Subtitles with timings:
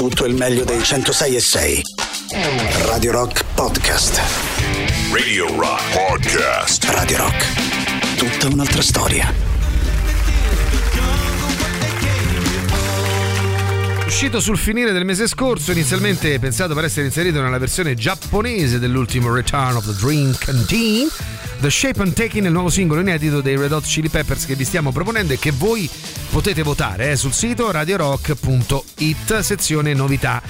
[0.00, 1.82] tutto il meglio dei 106 e 6.
[2.86, 4.18] Radio Rock Podcast.
[5.12, 6.84] Radio Rock Podcast.
[6.84, 8.16] Radio Rock.
[8.16, 9.30] Tutta un'altra storia.
[14.06, 19.30] Uscito sul finire del mese scorso, inizialmente pensato per essere inserito nella versione giapponese dell'ultimo
[19.34, 21.08] Return of the Dream Canteen.
[21.60, 24.64] The Shape and Taking il nuovo singolo inedito dei Red Hot Chili Peppers che vi
[24.64, 25.88] stiamo proponendo e che voi
[26.30, 30.40] potete votare eh, sul sito radiorock.it, sezione novità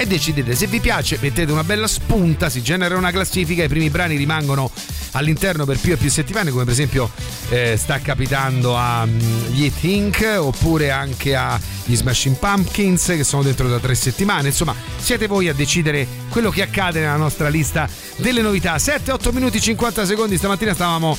[0.00, 3.90] e decidete se vi piace, mettete una bella spunta, si genera una classifica, i primi
[3.90, 4.70] brani rimangono
[5.10, 7.10] all'interno per più e più settimane, come per esempio
[7.50, 10.36] eh, sta capitando agli Hit Inc.
[10.38, 14.48] oppure anche agli Smashing Pumpkins che sono dentro da tre settimane.
[14.48, 17.86] Insomma, siete voi a decidere quello che accade nella nostra lista
[18.16, 18.78] delle novità.
[18.78, 20.38] 7, 8 minuti 50 secondi.
[20.38, 21.14] Stamattina stavamo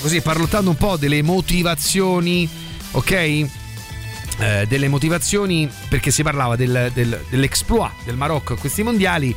[0.00, 2.48] così parlottando un po' delle motivazioni,
[2.92, 3.61] ok?
[4.42, 9.32] Eh, delle motivazioni perché si parlava del, del, dell'exploit del Marocco a questi mondiali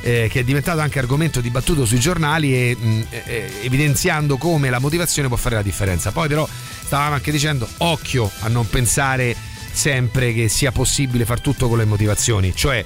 [0.00, 4.80] eh, che è diventato anche argomento dibattuto sui giornali e mh, eh, evidenziando come la
[4.80, 6.10] motivazione può fare la differenza.
[6.10, 9.36] Poi però stavamo anche dicendo occhio a non pensare
[9.70, 12.84] sempre che sia possibile far tutto con le motivazioni, cioè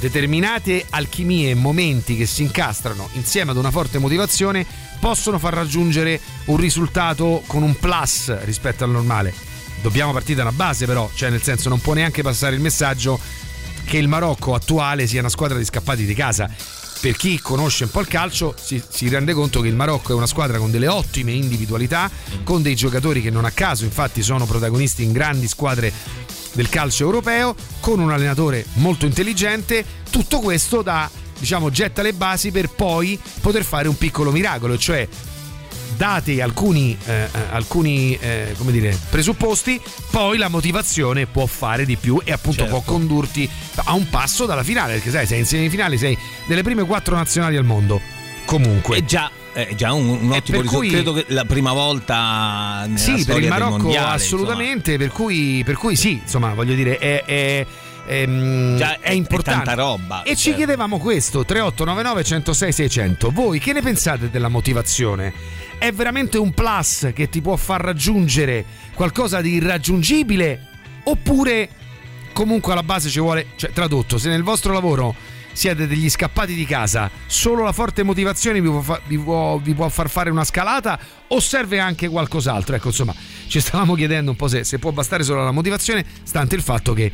[0.00, 4.64] determinate alchimie e momenti che si incastrano insieme ad una forte motivazione
[5.00, 9.53] possono far raggiungere un risultato con un plus rispetto al normale.
[9.84, 13.20] Dobbiamo partire da una base però, cioè nel senso non può neanche passare il messaggio
[13.84, 16.48] che il Marocco attuale sia una squadra di scappati di casa.
[17.02, 20.14] Per chi conosce un po' il calcio si, si, rende conto che il Marocco è
[20.14, 22.10] una squadra con delle ottime individualità,
[22.44, 25.92] con dei giocatori che non a caso infatti sono protagonisti in grandi squadre
[26.54, 29.84] del calcio europeo, con un allenatore molto intelligente.
[30.10, 35.06] Tutto questo da, diciamo, getta le basi per poi poter fare un piccolo miracolo, cioè
[35.96, 42.20] dati alcuni, eh, alcuni eh, come dire, presupposti, poi la motivazione può fare di più
[42.24, 42.80] e appunto Certo.
[42.80, 46.84] può condurti a un passo dalla finale, perché sai, sei in semifinale, sei nelle prime
[46.84, 48.00] quattro nazionali al mondo.
[48.44, 48.98] Comunque.
[48.98, 50.76] È già, è già un, un ottimo risultato.
[50.76, 55.62] cui- Credo che la prima volta nella Sì, per il Marocco mondiale, assolutamente, per cui,
[55.64, 57.66] per cui sì, insomma, voglio dire, è, è-
[58.26, 59.62] mm, Già è è- importante.
[59.62, 60.58] è tanta roba, E ci certo.
[60.58, 63.30] chiedevamo questo, 3899 106 600.
[63.30, 65.32] Voi che ne pensate della motivazione?
[65.78, 68.64] È veramente un plus che ti può far raggiungere
[68.94, 70.66] qualcosa di irraggiungibile?
[71.04, 71.68] Oppure
[72.32, 75.14] comunque alla base ci vuole, cioè tradotto, se nel vostro lavoro
[75.52, 79.74] siete degli scappati di casa, solo la forte motivazione vi può, fa- vi può- vi
[79.74, 80.98] può far fare una scalata
[81.28, 82.74] o serve anche qualcos'altro?
[82.76, 83.14] Ecco, insomma,
[83.46, 86.94] ci stavamo chiedendo un po' se, se può bastare solo la motivazione, stante il fatto
[86.94, 87.12] che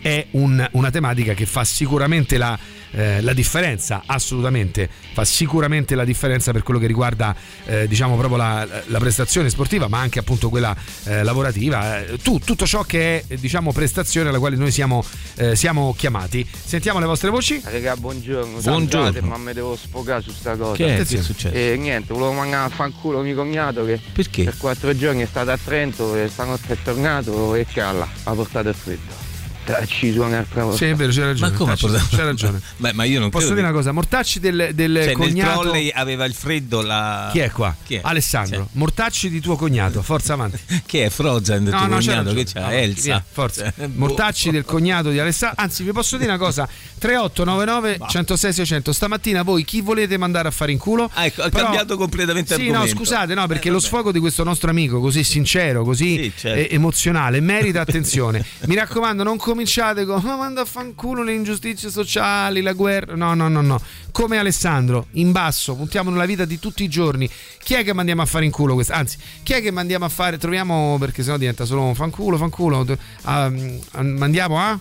[0.00, 2.58] è un- una tematica che fa sicuramente la,
[2.92, 7.34] eh, la differenza, assolutamente, fa sicuramente la differenza per quello che riguarda
[7.66, 10.74] eh, diciamo proprio la, la prestazione sportiva, ma anche appunto quella
[11.04, 15.04] eh, lavorativa, eh, tu- tutto ciò che è eh, diciamo prestazione alla quale noi siamo,
[15.36, 16.46] eh, siamo chiamati.
[16.64, 17.60] Sentiamo le vostre voci?
[17.64, 18.60] Raga, buongiorno.
[18.60, 19.06] Buongiorno.
[19.08, 20.74] Scusate, ma mi devo sfogare su sta cosa.
[20.76, 21.04] Che è?
[21.04, 21.54] Che è successo?
[21.54, 24.44] E niente, volevo mandare a fanculo mio cognato che Perché?
[24.44, 28.68] per quattro giorni è stato a Trento e stanotte è tornato e calla, ha portato
[28.68, 29.25] il freddo.
[29.86, 30.76] Ci su un'altra volta.
[30.78, 31.50] Sì, è vero, c'è ragione.
[31.50, 32.60] Ma come ha Tacci, portato- C'è ragione.
[32.76, 33.92] Beh, ma io non Posso credo dire una cosa?
[33.92, 35.60] Mortacci del, del che- cioè, nel cognato.
[35.60, 37.28] trolley aveva il freddo la...
[37.32, 37.74] Chi è qua?
[37.84, 38.00] Chi è?
[38.02, 38.56] Alessandro.
[38.58, 40.58] Cioè, Mortacci di tuo cognato, forza avanti.
[40.86, 42.32] Chi è Frozen del tuo c'è cognato?
[42.34, 42.60] Che c'ha?
[42.60, 43.02] No, Elsa.
[43.02, 43.72] via, forza.
[43.76, 43.98] Cioè, boh.
[44.06, 45.62] Mortacci del cognato di Alessandro.
[45.62, 46.68] Anzi, vi posso dire una cosa:
[46.98, 48.92] 3899 106 600.
[48.92, 51.10] Stamattina voi chi volete mandare a fare in culo?
[51.14, 52.96] Ah, ecco, ha Però- cambiato completamente Sì, no, argomento.
[52.96, 56.58] scusate, no, perché Eh, lo sfogo di questo nostro amico, così sincero, così Sì, certo.
[56.60, 58.44] eh, emozionale, merita attenzione.
[58.66, 63.16] Mi raccomando, non cominciate con ma manda a fanculo le ingiustizie sociali, la guerra.
[63.16, 63.80] No, no, no, no.
[64.12, 67.28] Come Alessandro, in basso, puntiamo nella vita di tutti i giorni.
[67.62, 68.92] Chi è che mandiamo a fare in culo questo?
[68.92, 70.36] Anzi, chi è che mandiamo a fare?
[70.36, 72.86] Troviamo perché sennò diventa solo fanculo, fanculo.
[73.22, 73.50] Ah,
[74.02, 74.78] mandiamo a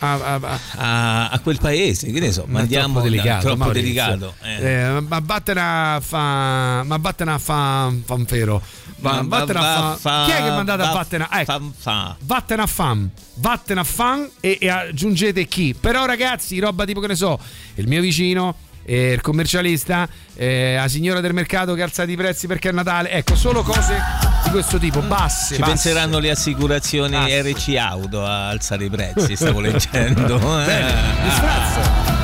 [0.00, 3.40] a, a- a- a, a quel paese, che ne so, ma è mandiamo troppo delicato,
[3.46, 3.82] troppo Maurizio.
[3.82, 4.34] delicato.
[4.42, 4.64] eh.
[4.96, 8.62] Eh, ma vattene a fa ma vattene a fa fanfero
[9.00, 11.40] Va- Ma- vattene a va- fa, fa- chi è che mandate a va- vattene a
[11.40, 12.16] ecco, fam- fa.
[12.20, 17.06] vattene a fam vattene a fan e, e aggiungete chi però ragazzi roba tipo che
[17.08, 17.38] ne so
[17.76, 18.54] il mio vicino
[18.88, 22.72] eh, il commercialista eh, la signora del mercato che ha alzato i prezzi perché è
[22.72, 24.00] Natale ecco solo cose
[24.44, 25.72] di questo tipo basse Ci basse.
[25.72, 27.42] penseranno le assicurazioni Basse.
[27.42, 30.36] RC Auto a alzare i prezzi, stavo leggendo.
[30.62, 30.64] eh.
[30.64, 30.92] Bene,
[31.22, 32.16] mi sfrazzo.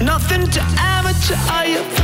[0.00, 1.36] Nothing to amateur.
[1.50, 2.01] Are you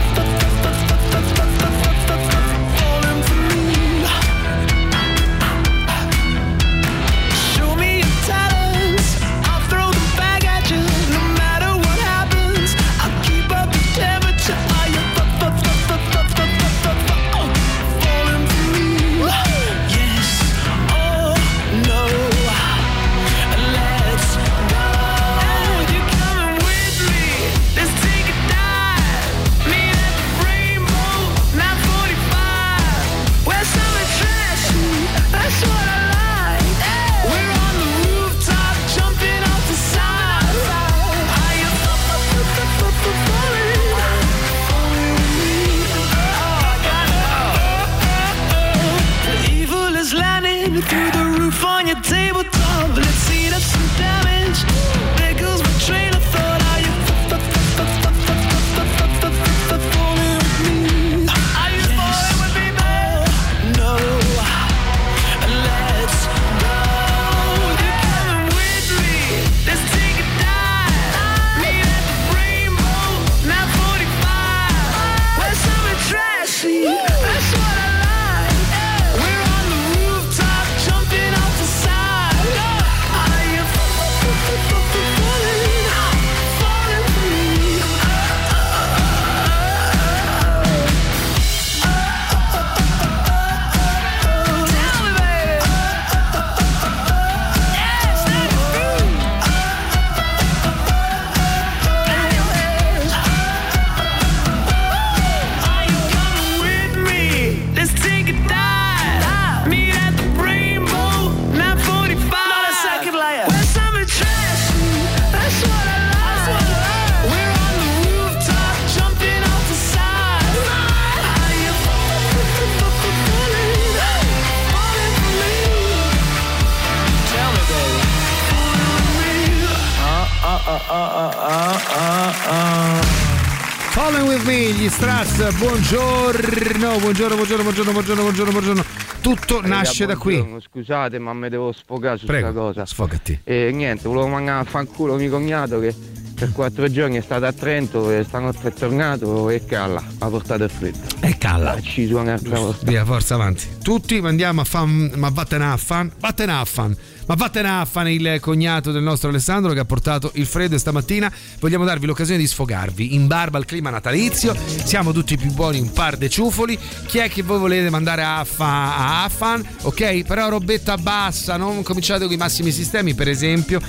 [136.98, 138.84] buongiorno, buongiorno, buongiorno, buongiorno, buongiorno, buongiorno.
[139.20, 140.56] Tutto nasce da qui.
[140.60, 142.86] Scusate, ma mi devo sfogare su questa Prego, cosa.
[142.86, 143.40] sfogati.
[143.44, 145.94] E niente, volevo mandare a fanculo mio cognato che
[146.38, 150.62] per quattro giorni è stato a Trento e stanotte è tornato e calla, ha portato
[150.62, 150.98] il freddo.
[151.20, 151.80] E calla.
[151.80, 152.76] Ci suona il cavolo.
[152.82, 153.66] Via, forza avanti.
[153.82, 156.96] Tutti andiamo a fan, ma vattene a fan, vattene a fan.
[157.26, 160.78] Ma vattene a fan il cognato del nostro Alessandro che ha portato il freddo e
[160.78, 164.56] stamattina vogliamo darvi l'occasione di sfogarvi in barba al clima natalizio.
[164.56, 166.78] Siamo tutti più buoni, un par de ciufoli.
[167.06, 168.68] Chi è che voi volete mandare a fan?
[168.68, 170.22] A Affan, ok?
[170.22, 173.80] Però robetta bassa, non cominciate con i massimi sistemi, per esempio.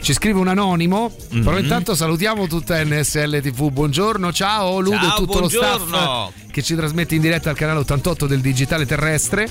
[0.00, 1.42] Ci scrive un anonimo, Mhm.
[1.42, 3.70] però intanto salutiamo tutta NSL TV.
[3.70, 5.86] Buongiorno, ciao Ludo e Ciao, tutto lo buongiorno.
[5.86, 9.48] staff che ci trasmette in diretta al canale 88 del Digitale Terrestre.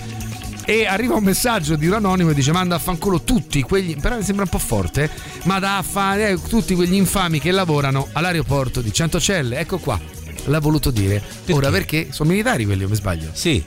[0.66, 3.96] E arriva un messaggio di un anonimo e dice: Manda a fanculo tutti quegli.
[3.98, 5.10] Però mi sembra un po' forte.
[5.44, 9.60] Ma da fare eh, tutti quegli infami che lavorano all'aeroporto di Centocelle.
[9.60, 9.98] Ecco qua.
[10.46, 11.22] L'ha voluto dire.
[11.52, 12.08] Ora perché?
[12.12, 13.30] Sono militari quelli, o mi sbaglio?
[13.32, 13.64] Sì,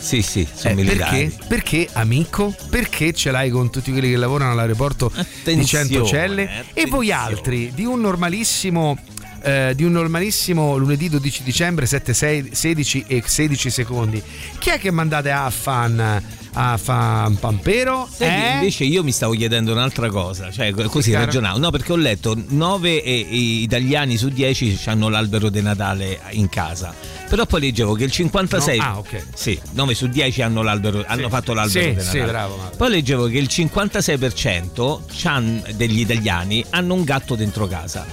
[0.00, 1.26] sì, sì, sono Eh, militari.
[1.28, 1.44] perché?
[1.46, 2.54] Perché, amico?
[2.70, 6.42] Perché ce l'hai con tutti quelli che lavorano all'aeroporto di Attenzione, Centocelle?
[6.72, 7.12] E voi attenzione.
[7.36, 8.98] altri di un normalissimo.
[9.42, 14.22] eh, di un normalissimo lunedì 12 dicembre 7, 6, 16 e 16 secondi
[14.58, 16.22] chi è che mandate a fan
[16.54, 18.54] a fan Pampero Sai che Eh?
[18.54, 21.58] invece io mi stavo chiedendo un'altra cosa, cioè così ragionavo.
[21.58, 26.92] No, perché ho letto 9 italiani su 10 hanno l'albero di Natale in casa.
[27.28, 28.84] Però poi leggevo che il 56 No?
[28.84, 29.24] Ah, ok.
[29.34, 32.30] Sì, 9 su 10 hanno l'albero hanno fatto l'albero Sì, di sì, Natale.
[32.32, 32.76] bravo, Mauro.
[32.76, 38.04] Poi leggevo che il 56% c'han- degli italiani hanno un gatto dentro casa.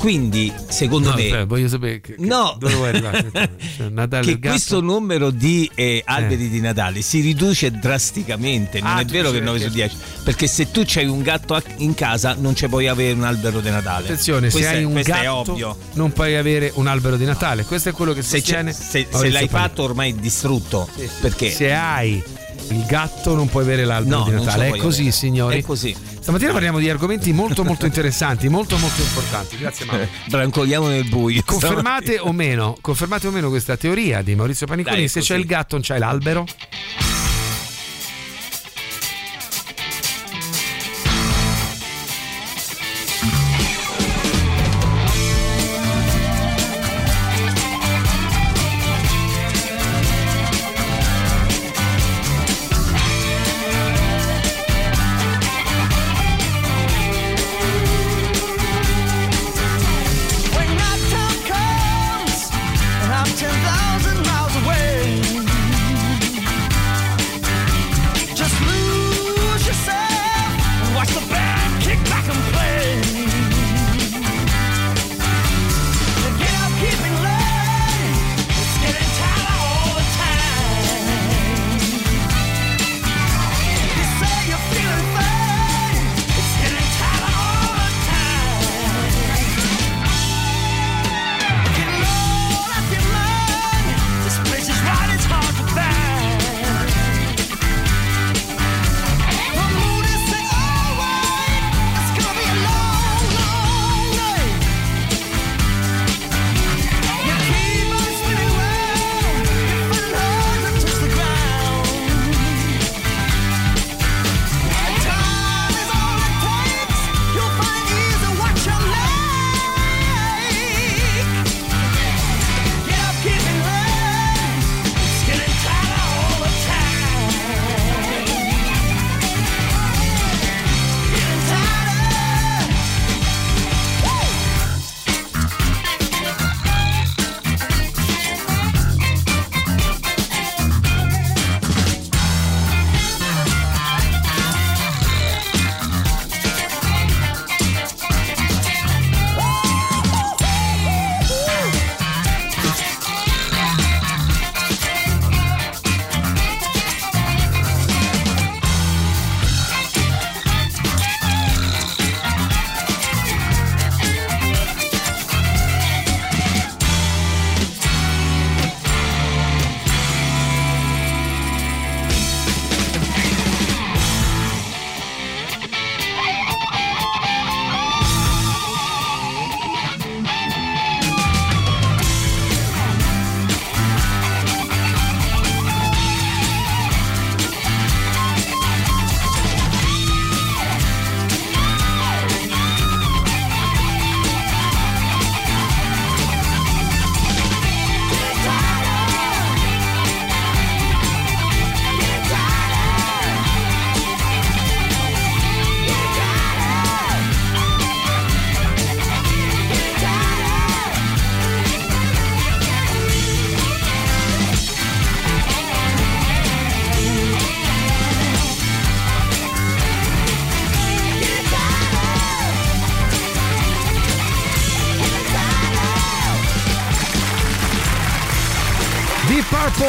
[0.00, 3.30] Quindi, secondo No, me aspetta, voglio sapere che, che- No, dove vuoi arrivare
[3.76, 4.54] Cioè, Natale che il gatto?
[4.54, 8.80] questo numero di eh, alberi di Natale si riduce drasticamente.
[8.80, 11.62] Non Ah, è vero che 9 su perché- 10, perché se tu c'hai un gatto
[11.76, 14.04] in casa non ci puoi avere un albero di Natale.
[14.04, 17.64] Attenzione, se Questo hai è- un gatto non puoi avere un albero di Natale.
[17.64, 20.88] Questo è quello che Se, c'è- se- se Maurizio l'hai fatto ormai è distrutto.
[21.20, 21.50] Perché?
[21.50, 22.22] Se hai
[22.70, 24.68] il gatto non puoi avere l'albero No, di Natale.
[24.68, 25.16] È così, avere.
[25.16, 25.58] signori.
[25.60, 25.94] È così.
[26.20, 29.56] Stamattina parliamo di argomenti molto molto interessanti, molto molto importanti.
[29.56, 30.06] Grazie Mauro.
[30.28, 31.42] Brancoliamo nel buio.
[31.44, 34.96] Confermate o meno, confermate o meno questa teoria di Maurizio Paniconi?
[34.96, 36.44] Dai, se c'è il gatto non c'hai l'albero?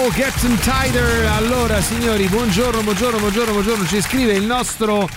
[0.01, 1.27] Purple Getting Tighter.
[1.27, 3.86] Allora, signori, buongiorno, buongiorno, buongiorno, buongiorno.
[3.86, 5.08] Ci scrive il nostro,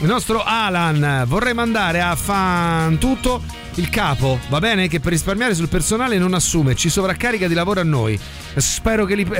[0.00, 1.22] il nostro Alan.
[1.28, 3.40] Vorrei mandare a fan tutto
[3.74, 4.88] il capo, va bene?
[4.88, 8.18] Che per risparmiare sul personale non assume, ci sovraccarica di lavoro a noi.
[8.56, 9.24] Spero che li.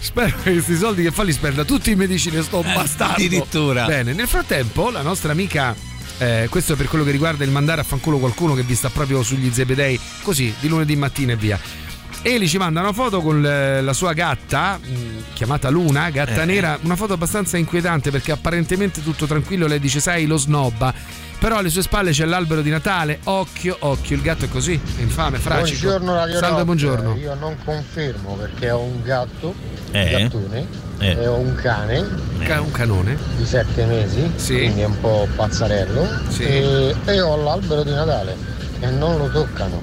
[0.00, 3.14] Spero che questi soldi che fa li spenda tutti in medicine, sto bastardo.
[3.14, 3.86] addirittura.
[3.86, 5.74] Bene, nel frattempo, la nostra amica.
[6.18, 8.90] eh, questo è per quello che riguarda il mandare a fanculo qualcuno che vi sta
[8.90, 11.81] proprio sugli zebedei, così di lunedì mattina e via.
[12.24, 16.44] Eli ci manda una foto con eh, la sua gatta, mh, chiamata Luna, gatta Eh.
[16.44, 20.94] nera, una foto abbastanza inquietante perché apparentemente tutto tranquillo, lei dice sai lo snobba,
[21.40, 25.00] però alle sue spalle c'è l'albero di Natale, occhio, occhio, il gatto è così, è
[25.00, 25.80] infame, fracico.
[25.88, 26.64] Buongiorno Radio Salve, Rock.
[26.64, 27.14] buongiorno.
[27.16, 29.52] Io non confermo perché ho un gatto,
[29.90, 30.14] Eh?
[30.14, 30.66] un gattone,
[31.00, 31.10] Eh.
[31.22, 32.06] e ho un cane
[32.44, 33.18] Ca- un canone.
[33.36, 34.54] di sette mesi, Sì.
[34.58, 36.44] quindi è un po' pazzarello, Sì.
[36.44, 38.36] e, e ho l'albero di Natale
[38.78, 39.80] e non lo toccano,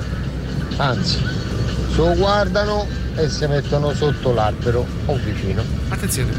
[0.77, 1.17] anzi,
[2.00, 5.62] lo guardano e si mettono sotto l'albero o vicino.
[5.89, 6.32] Attenzione.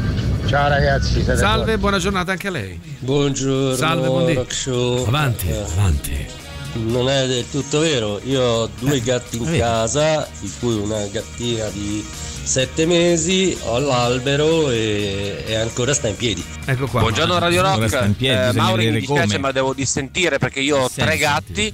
[0.47, 2.79] Ciao ragazzi, siete Salve, buona giornata anche a lei.
[2.99, 5.05] Buongiorno, Salve, Show.
[5.05, 6.25] Avanti, Eh, avanti.
[6.73, 11.67] non è del tutto vero, io ho due gatti in casa, di cui una gattina
[11.69, 12.03] di
[12.43, 16.43] sette mesi, ho l'albero e, e ancora sta in piedi.
[16.65, 17.01] Ecco qua.
[17.01, 17.87] Buongiorno Radio Rock.
[17.87, 19.37] sta in piedi, Eh, Mauri mi dispiace come.
[19.37, 21.71] ma devo dissentire perché io ho tre gatti,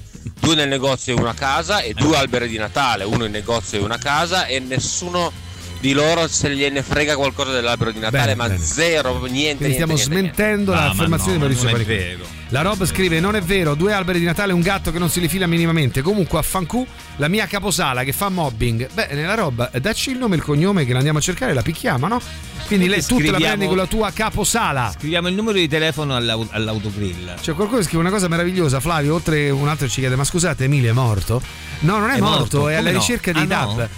[0.48, 3.82] due nel negozio e una casa e due alberi di Natale, uno in negozio e
[3.82, 5.30] una casa e nessuno
[5.78, 8.58] di loro se gliene frega qualcosa dell'albero di Natale, Bene, ma bene.
[8.58, 10.34] zero, niente, Quindi niente, stiamo niente, niente.
[10.34, 12.06] smentendo ma l'affermazione no, di Maurizio non è Paniconi.
[12.08, 12.37] vero.
[12.50, 15.10] La Rob scrive: Non è vero, due alberi di Natale e un gatto che non
[15.10, 16.00] si rifila minimamente.
[16.00, 16.86] Comunque, a fancu,
[17.16, 18.88] la mia caposala che fa mobbing.
[18.92, 21.60] Beh, nella roba, dacci il nome e il cognome che la andiamo a cercare, la
[21.62, 22.20] picchiamo, no?
[22.66, 24.90] Quindi lei tutta la prendi con la tua caposala.
[24.94, 27.34] Scriviamo il numero di telefono all'au- all'autogrill.
[27.40, 29.14] C'è qualcuno che scrive una cosa meravigliosa, Flavio.
[29.14, 31.42] Oltre un altro ci chiede: Ma scusate, Emilio è morto?
[31.80, 32.98] No, non è, È morto, morto, è alla no?
[32.98, 33.76] ricerca di Ah, DAB.
[33.78, 33.88] no?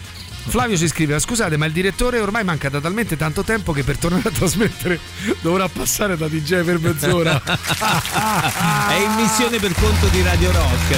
[0.47, 3.85] Flavio ci scrive: "Ma Scusate, ma il direttore ormai manca da talmente tanto tempo che
[3.85, 4.99] per tornare a trasmettere
[5.41, 7.41] dovrà passare da DJ per mezz'ora.
[7.43, 10.97] È in missione per conto di Radio Rock.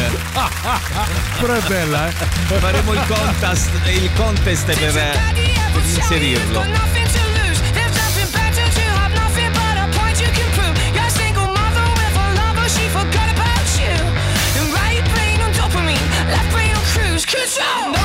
[1.41, 2.13] Però è bella, eh?
[2.13, 5.19] Faremo il contest, il contest per, eh,
[5.73, 6.61] per inserirlo.
[17.63, 18.02] Control!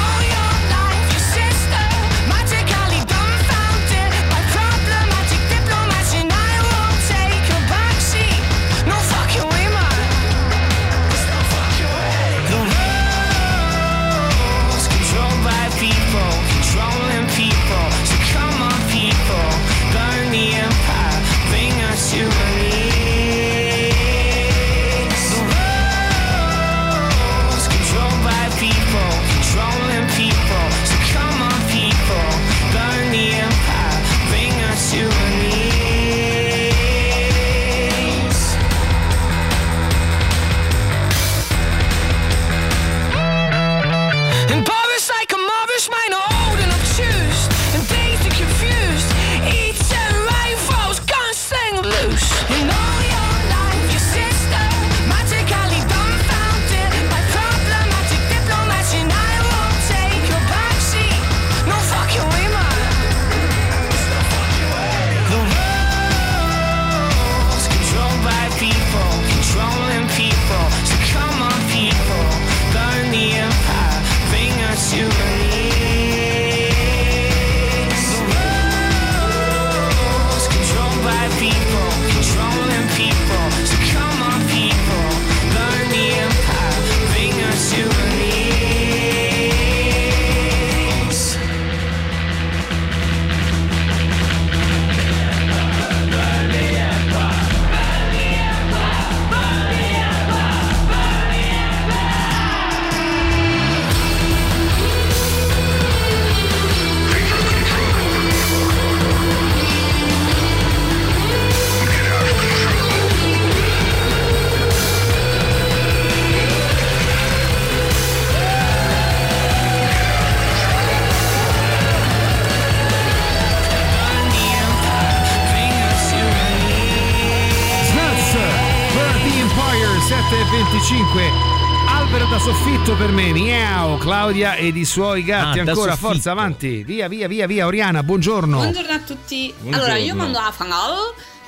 [134.28, 135.60] Claudia ed i suoi gatti.
[135.60, 136.84] Ah, Ancora, forza, avanti.
[136.84, 137.66] Via, via, via, via.
[137.66, 138.58] Oriana, buongiorno.
[138.58, 139.54] Buongiorno a tutti.
[139.58, 139.86] Buongiorno.
[139.86, 140.96] Allora, io mando a Fanal,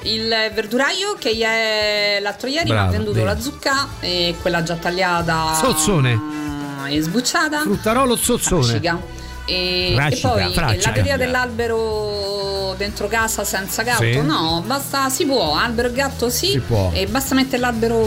[0.03, 3.25] il verduraio che ieri- l'altro ieri mi ha venduto bene.
[3.33, 6.15] la zucca e quella già tagliata Zozzone.
[6.15, 7.59] mm, e sbucciata.
[7.61, 8.63] Fruttarolo zozzone.
[8.63, 9.17] Farcica.
[9.45, 10.87] E, Fraccica, e poi fraccica.
[10.87, 14.03] la teoria dell'albero dentro casa senza gatto?
[14.03, 14.21] Sì.
[14.21, 15.55] No, basta, si può.
[15.57, 16.51] Albero e gatto sì.
[16.51, 16.91] Si può.
[16.93, 17.97] E basta mettere l'albero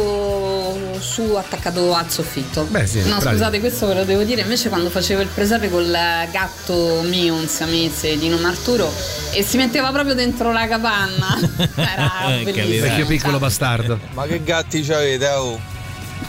[1.03, 2.65] su attaccato al soffitto.
[2.65, 3.37] Beh, sì, no, bravi.
[3.37, 4.41] scusate, questo ve lo devo dire.
[4.43, 5.91] Invece, quando facevo il presepe col
[6.31, 8.91] gatto mio, un siamese di nome Arturo,
[9.33, 11.39] e si metteva proprio dentro la capanna.
[11.77, 12.87] Era Eh, bellissimo.
[12.87, 13.99] Vecchio piccolo bastardo.
[14.15, 15.61] Ma che gatti c'avete, oh?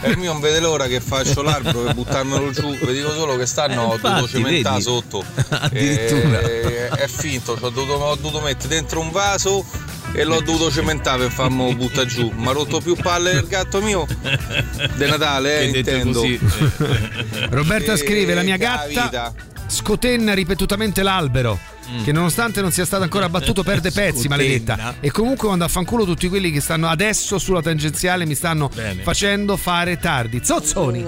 [0.01, 3.37] E il mio non vede l'ora che faccio l'albero per buttarmelo giù, vi dico solo
[3.37, 4.81] che stanno ho dovuto infatti, cementare vedi?
[4.81, 5.23] sotto.
[5.49, 6.39] Addirittura.
[6.41, 9.63] E- è finto, ci ho dovuto, ho dovuto mettere dentro un vaso
[10.11, 12.31] e l'ho dovuto cementare per farmi buttare giù.
[12.35, 14.05] Mi ha rotto più palle il gatto mio
[14.95, 16.19] de Natale, eh, intendo.
[16.19, 16.39] così.
[17.49, 19.33] Roberta E scrive: La mia gatta vita.
[19.67, 21.57] scotenna ripetutamente l'albero.
[21.89, 22.03] Mm.
[22.03, 24.95] Che nonostante non sia stata ancora abbattuto, perde pezzi, maledetta.
[24.99, 29.01] E comunque mando a fanculo tutti quelli che stanno adesso sulla tangenziale, mi stanno Bene.
[29.03, 30.39] facendo fare tardi.
[30.43, 31.05] Zozzoni.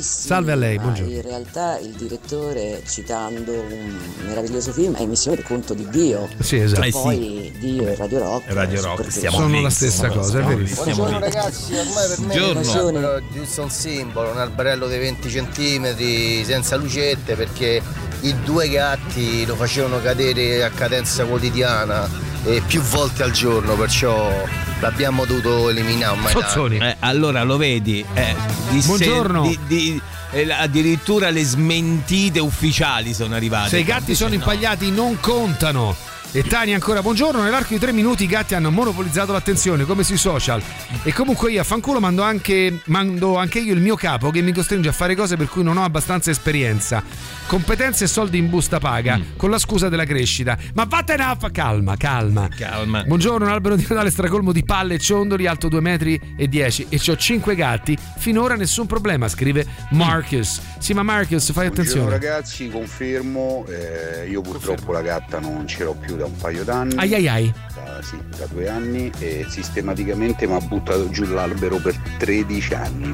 [0.00, 1.12] Salve a lei, buongiorno.
[1.12, 6.28] In realtà il direttore, citando un meraviglioso film, è emissione per conto di Dio.
[6.40, 6.82] Sì, esatto.
[6.82, 6.98] E Eh sì.
[7.00, 8.52] poi Dio e Radio Rock.
[8.52, 10.84] Radio Rock, stiamo Sono lì, la stessa cosa, è verissimo.
[10.84, 13.16] Buongiorno ragazzi, ormai per me Buongiorno.
[13.16, 17.82] è giusto un simbolo, un alberello di 20 cm senza lucette perché
[18.24, 22.08] i due gatti lo facevano cadere a cadenza quotidiana
[22.44, 24.42] e più volte al giorno, perciò
[24.80, 26.78] l'abbiamo dovuto eliminare Zozzoni.
[26.78, 28.34] Eh, allora lo vedi, eh,
[28.70, 29.42] di se- Buongiorno.
[29.46, 30.00] di- di-
[30.32, 33.68] eh, addirittura le smentite ufficiali sono arrivate.
[33.70, 35.94] Se i gatti sono impagliati non contano.
[36.36, 40.16] E Tania ancora buongiorno, nell'arco di tre minuti i gatti hanno monopolizzato l'attenzione come sui
[40.16, 40.60] social
[41.04, 44.52] e comunque io a fanculo mando anche, mando anche io il mio capo che mi
[44.52, 47.04] costringe a fare cose per cui non ho abbastanza esperienza,
[47.46, 50.58] competenze e soldi in busta paga con la scusa della crescita.
[50.74, 52.48] Ma vattene a fa calma, calma.
[52.48, 53.04] Calma.
[53.04, 56.86] Buongiorno, un albero di Natale stracolmo di palle e ciondoli, alto 2 metri e 10
[56.88, 60.60] e ho 5 gatti, finora nessun problema, scrive Marcus.
[60.80, 62.10] Sì, ma Marcus, fai Buongiorno attenzione.
[62.10, 66.94] ragazzi, confermo, eh, io purtroppo la gatta non ce l'ho più da un paio d'anni,
[66.96, 67.52] Ai ai ai.
[67.74, 73.10] da, sì, da due anni e sistematicamente mi ha buttato giù l'albero per 13 anni.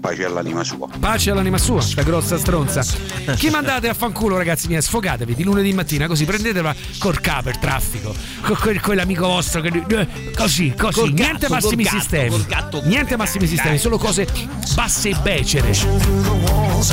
[0.00, 0.86] Pace all'anima sua.
[1.00, 2.82] Pace all'anima sua, sta grossa stronza.
[3.36, 4.82] Chi mandate a fanculo, ragazzi miei?
[4.82, 9.68] Sfogatevi di lunedì mattina, così prendetela col capo, il traffico, con quel- quell'amico vostro che.
[9.88, 11.00] eh, Così, così.
[11.00, 12.44] Col Niente gatto, massimi gatto, sistemi.
[12.46, 12.82] gatto.
[12.84, 14.26] Niente massimi sistemi, solo cose
[14.74, 15.72] basse e becere.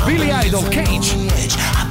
[0.06, 1.91] Billy Idol, Cage.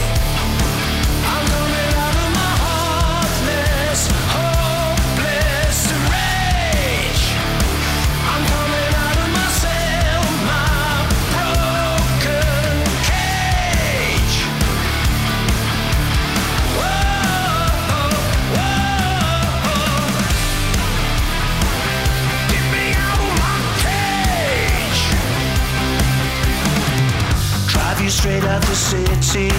[28.21, 29.49] straight out the city.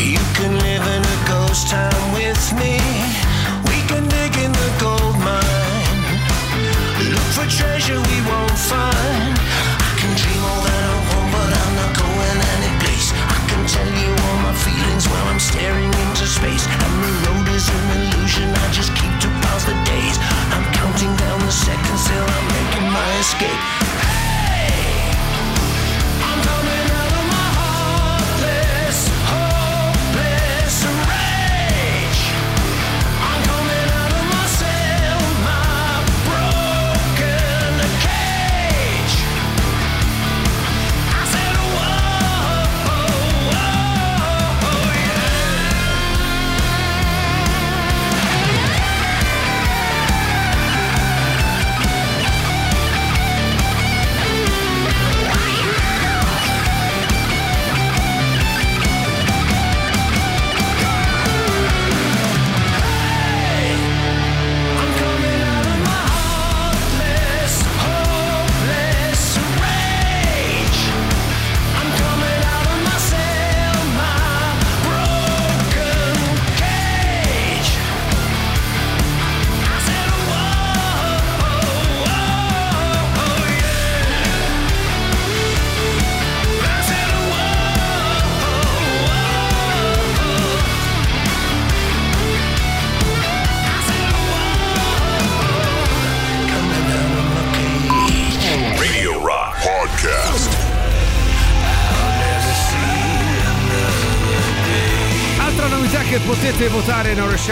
[0.00, 2.80] You can live in a ghost town with me.
[3.68, 6.08] We can dig in the gold mine.
[7.12, 9.34] Look for treasure we won't find.
[9.36, 13.12] I can dream all that I want, but I'm not going any place.
[13.12, 16.64] I can tell you all my feelings while I'm staring into space.
[16.64, 18.48] And the road is an illusion.
[18.56, 20.16] I just keep to pass the days.
[20.56, 24.11] I'm counting down the seconds till I'm making my escape.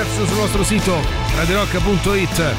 [0.01, 1.03] Reception sul nostro sito
[1.37, 2.55] radiorock.it.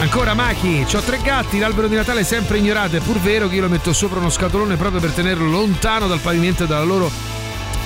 [0.00, 3.56] Ancora Machi, ho tre gatti, l'albero di Natale è sempre ignorato, è pur vero che
[3.56, 7.10] io lo metto sopra uno scatolone proprio per tenerlo lontano dal pavimento e dalla loro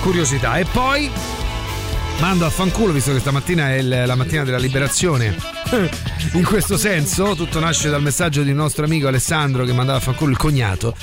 [0.01, 0.57] curiosità.
[0.57, 1.11] E poi
[2.19, 5.35] mando a fanculo, visto che stamattina è la mattina della liberazione.
[6.33, 10.01] In questo senso, tutto nasce dal messaggio di un nostro amico Alessandro che mandava a
[10.01, 10.95] fanculo il cognato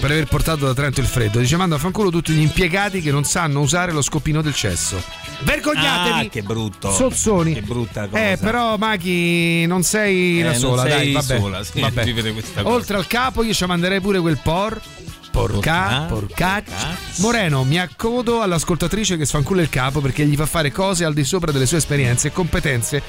[0.00, 1.40] per aver portato da Trento il freddo.
[1.40, 5.19] Dice mando a fanculo tutti gli impiegati che non sanno usare lo scopino del cesso.
[5.42, 6.26] Vergognatevi!
[6.26, 6.92] Ah, che brutto.
[6.92, 7.54] Sozzoni.
[7.54, 8.30] Che brutta cosa.
[8.30, 11.38] Eh, però Machi non sei Eh, la non sola, sei dai, vabbè.
[11.38, 12.32] sola, sì, vabbè.
[12.64, 14.80] Oltre al capo io ci manderei pure quel por
[15.30, 16.96] Porca, porcaccia.
[17.18, 21.22] Moreno, mi accodo all'ascoltatrice che sfancula il capo perché gli fa fare cose al di
[21.22, 23.00] sopra delle sue esperienze e competenze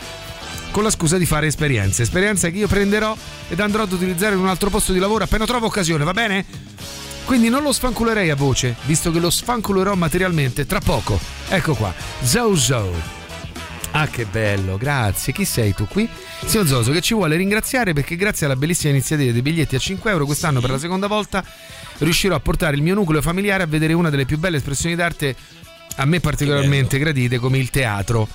[0.69, 2.03] con la scusa di fare esperienze.
[2.03, 3.15] Esperienze che io prenderò
[3.49, 6.45] ed andrò ad utilizzare in un altro posto di lavoro appena trovo occasione, va bene?
[7.25, 11.19] Quindi non lo sfanculerei a voce, visto che lo sfanculerò materialmente tra poco.
[11.49, 13.19] Ecco qua, Zozo.
[13.91, 15.33] Ah, che bello, grazie.
[15.33, 16.07] Chi sei tu qui?
[16.45, 20.11] Signor Zoso, che ci vuole ringraziare perché grazie alla bellissima iniziativa dei biglietti a 5
[20.11, 21.43] euro quest'anno per la seconda volta
[21.99, 25.35] riuscirò a portare il mio nucleo familiare a vedere una delle più belle espressioni d'arte
[25.97, 28.27] a me particolarmente gradite come il teatro.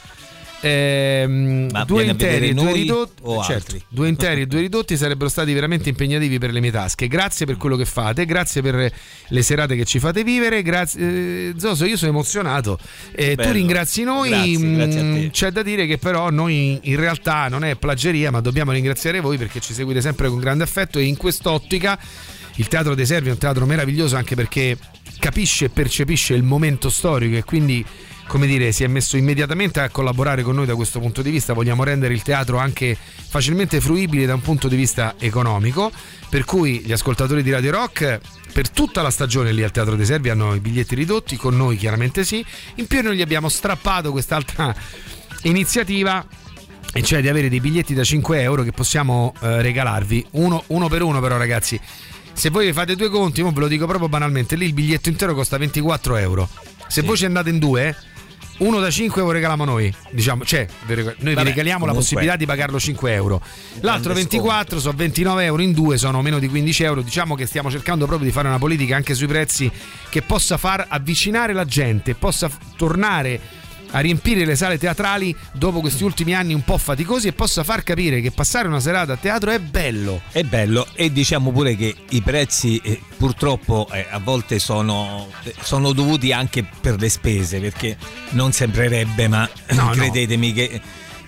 [0.60, 5.88] Ehm, due interi e due ridotti certo, due interi e due ridotti sarebbero stati veramente
[5.90, 7.08] impegnativi per le mie tasche.
[7.08, 8.90] Grazie per quello che fate grazie per
[9.28, 12.78] le serate che ci fate vivere grazie eh, Zoso io sono emozionato.
[13.12, 15.30] Eh, tu ringrazi noi Grazie, grazie mm, te.
[15.30, 19.36] c'è da dire che però noi in realtà non è plageria ma dobbiamo ringraziare voi
[19.36, 21.98] perché ci seguite sempre con grande affetto e in quest'ottica
[22.56, 24.78] il Teatro dei Servi è un teatro meraviglioso anche perché
[25.18, 27.84] capisce e percepisce il momento storico e quindi
[28.26, 31.52] come dire, si è messo immediatamente a collaborare con noi da questo punto di vista.
[31.52, 32.96] Vogliamo rendere il teatro anche
[33.28, 35.90] facilmente fruibile da un punto di vista economico.
[36.28, 38.20] Per cui gli ascoltatori di Radio Rock
[38.52, 41.76] per tutta la stagione lì al Teatro dei Servi hanno i biglietti ridotti, con noi
[41.76, 42.44] chiaramente sì.
[42.76, 44.74] In più noi gli abbiamo strappato quest'altra
[45.42, 46.26] iniziativa
[46.92, 50.88] e cioè di avere dei biglietti da 5 euro che possiamo eh, regalarvi uno, uno
[50.88, 51.78] per uno però ragazzi
[52.36, 55.34] se voi vi fate due conti, ve lo dico proprio banalmente, lì il biglietto intero
[55.34, 56.46] costa 24 euro.
[56.86, 57.96] Se voi ci andate in due,
[58.58, 59.92] uno da 5 euro regaliamo noi.
[60.10, 63.40] Diciamo, cioè, vi noi vi Vabbè, regaliamo la possibilità di pagarlo 5 euro.
[63.80, 67.02] L'altro Grande 24 sono 29 euro, in due sono meno di 15 euro.
[67.02, 69.70] Diciamo che stiamo cercando proprio di fare una politica anche sui prezzi
[70.08, 73.64] che possa far avvicinare la gente, possa tornare
[73.96, 77.82] a riempire le sale teatrali dopo questi ultimi anni un po' faticosi e possa far
[77.82, 80.20] capire che passare una serata a teatro è bello.
[80.30, 85.28] È bello e diciamo pure che i prezzi eh, purtroppo eh, a volte sono,
[85.62, 87.96] sono dovuti anche per le spese perché
[88.30, 89.88] non sembrerebbe ma no.
[89.96, 90.80] credetemi che,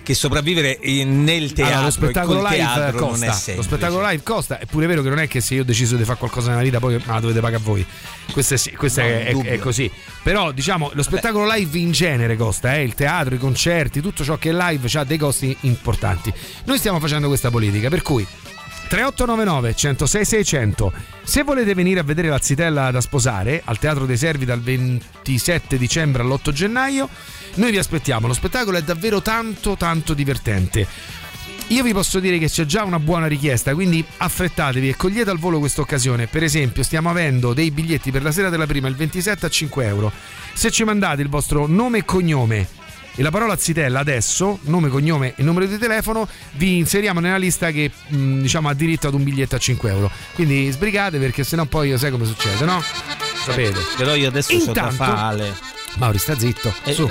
[0.09, 3.53] che sopravvivere nel teatro Allora, lo spettacolo col live teatro costa.
[3.53, 4.57] Lo spettacolo live costa.
[4.57, 6.63] È pure vero che non è che se io ho deciso di fare qualcosa nella
[6.63, 7.85] vita poi la dovete pagare voi.
[8.31, 9.91] Questo è, sì- questo No, è- è così.
[10.23, 12.81] Però diciamo lo spettacolo live in genere costa, eh?
[12.81, 16.33] il teatro, i concerti, tutto ciò che è live ha dei costi importanti.
[16.63, 18.25] Noi stiamo facendo questa politica, per cui
[18.87, 20.91] 3899 106 600
[21.21, 25.77] se volete venire a vedere la zitella da sposare al Teatro dei Servi dal 27
[25.77, 27.07] dicembre all'8 gennaio
[27.55, 30.87] noi vi aspettiamo lo spettacolo è davvero tanto tanto divertente
[31.69, 35.37] io vi posso dire che c'è già una buona richiesta, quindi affrettatevi e cogliete al
[35.37, 36.25] volo questa occasione.
[36.25, 39.85] Per esempio, stiamo avendo dei biglietti per la sera della prima, il 27 a 5
[39.85, 40.11] euro.
[40.53, 42.67] Se ci mandate il vostro nome e cognome
[43.13, 47.69] e la parola zitella adesso, nome, cognome e numero di telefono, vi inseriamo nella lista
[47.69, 50.09] che mh, diciamo ha diritto ad un biglietto a 5 euro.
[50.33, 52.81] Quindi sbrigate perché sennò poi sai come succede, no?
[53.45, 53.77] Sapete.
[53.95, 55.55] Però io adesso ho da Intanto- fare.
[55.99, 56.73] Mauri, sta zitto.
[56.85, 57.09] Eh, Su.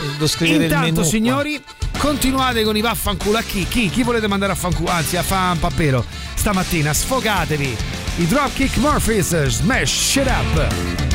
[0.61, 1.05] eh, Intanto, menù qua.
[1.05, 1.63] signori,
[1.99, 3.67] continuate con i vaffanculo a chi?
[3.69, 3.91] Chi?
[3.91, 4.91] Chi volete mandare a fanculo?
[4.91, 6.05] Anzi, a fan pappero.
[6.35, 7.77] Stamattina sfogatevi.
[8.17, 11.08] I Dropkick Murphys Smash Shit Up.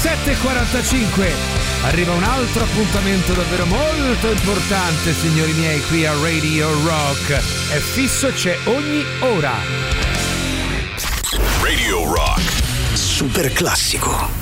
[0.00, 1.28] 7.45
[1.82, 7.32] arriva un altro appuntamento davvero molto importante, signori miei, qui a Radio Rock.
[7.32, 9.54] È fisso, c'è ogni ora.
[11.60, 12.42] Radio Rock.
[12.92, 14.37] Super classico.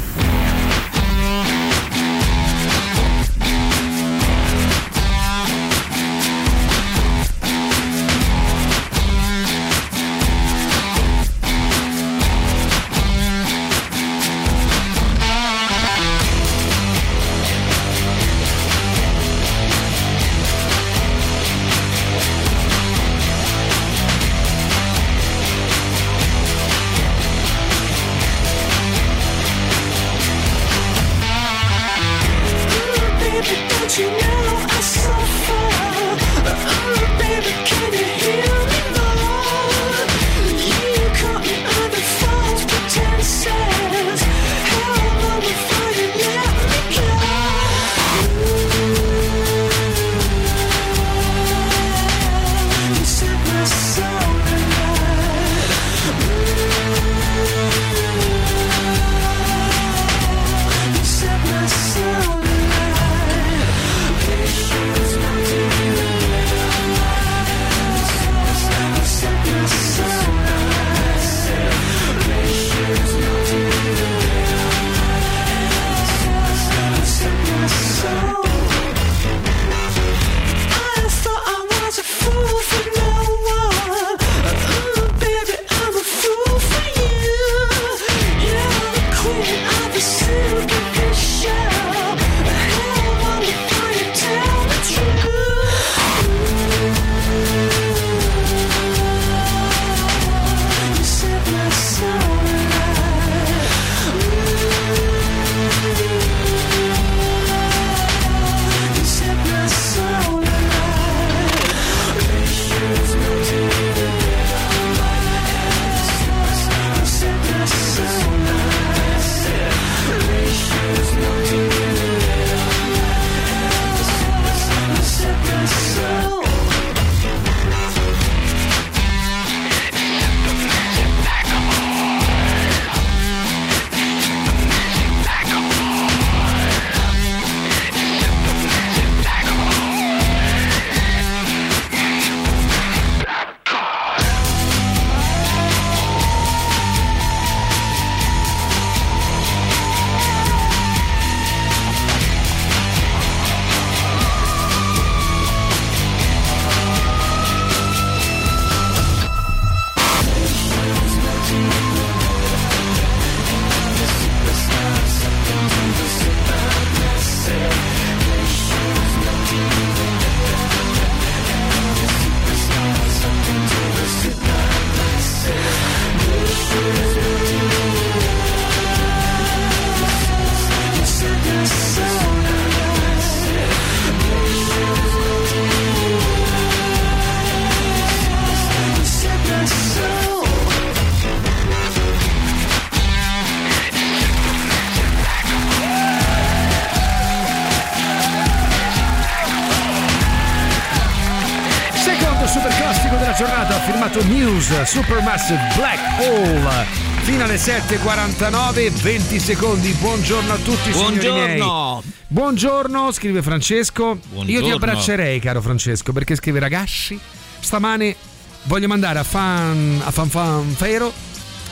[204.47, 206.85] News Supermassive Black Hole.
[207.23, 209.91] Fino alle 7.49, 20 secondi.
[209.91, 210.91] Buongiorno a tutti.
[210.91, 212.03] Buongiorno.
[212.29, 214.05] Buongiorno, scrive Francesco.
[214.05, 214.75] Io ti Buongiorno.
[214.77, 217.19] abbraccerei, caro Francesco, perché scrive ragazzi,
[217.59, 218.15] stamane
[218.63, 221.13] voglio mandare a fan a fan fanfero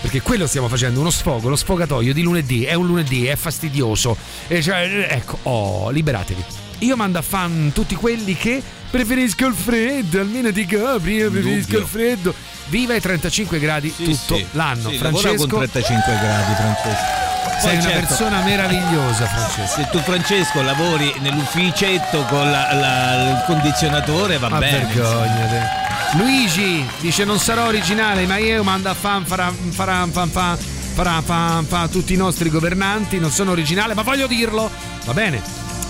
[0.01, 4.17] perché quello stiamo facendo, uno sfogo, lo sfogatoio di lunedì, è un lunedì, è fastidioso.
[4.49, 6.45] E cioè, ecco, oh, liberatevi.
[6.81, 8.61] Io mando a fan tutti quelli che
[8.91, 12.35] preferisco il freddo, almeno copri, io preferisco il freddo.
[12.67, 14.47] Viva i 35 gradi tutto sì.
[14.53, 14.89] l'anno.
[14.91, 17.23] Sì, Francesco, con 35 gradi, Francesco.
[17.61, 19.81] sei Poi una certo, persona meravigliosa, Francesco.
[19.83, 24.85] Se tu Francesco lavori nell'ufficetto con la- la- il condizionatore va Ma bene.
[24.87, 25.83] vergognate.
[26.17, 30.57] Luigi dice non sarò originale, ma io mando a fan faran faran fan fan
[30.95, 34.71] faran fan fan tutti i nostri governanti, non sono originale, ma voglio dirlo.
[35.05, 35.43] Va bene.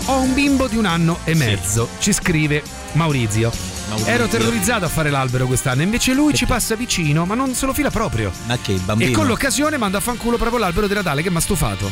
[0.07, 2.61] Ho un bimbo di un anno e mezzo, ci scrive
[2.93, 3.74] Maurizio.
[3.87, 4.11] Maurizio.
[4.13, 7.73] Ero terrorizzato a fare l'albero quest'anno, invece lui ci passa vicino, ma non se lo
[7.73, 8.31] fila proprio.
[8.45, 9.09] Ma che bambino?
[9.09, 11.89] E con l'occasione mando a fanculo proprio l'albero di Natale che mi ha stufato.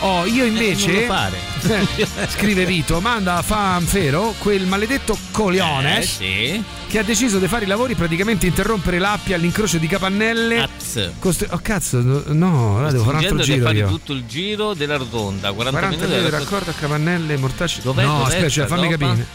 [0.00, 0.90] Oh, io invece.
[0.92, 1.38] non lo fare.
[2.28, 6.62] scrive Vito, manda a fanfero quel maledetto coglione Eh, sì.
[6.88, 10.62] che ha deciso di fare i lavori praticamente interrompere l'Appia all'incrocio di Capannelle.
[10.62, 11.10] Az.
[11.18, 13.88] Costri- oh cazzo, no, devo fare un altro giro fare io.
[13.88, 17.80] tutto il giro della rotonda, 40, 40 minuti raccordo a Capannelle, Mortacci.
[17.80, 19.26] Dov'è, no, dov'è aspetta, cioè, fammi capire.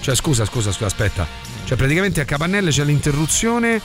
[0.00, 1.26] Cioè, scusa, scusa, scusa, aspetta.
[1.64, 3.80] Cioè, praticamente a Capannelle c'è l'interruzione.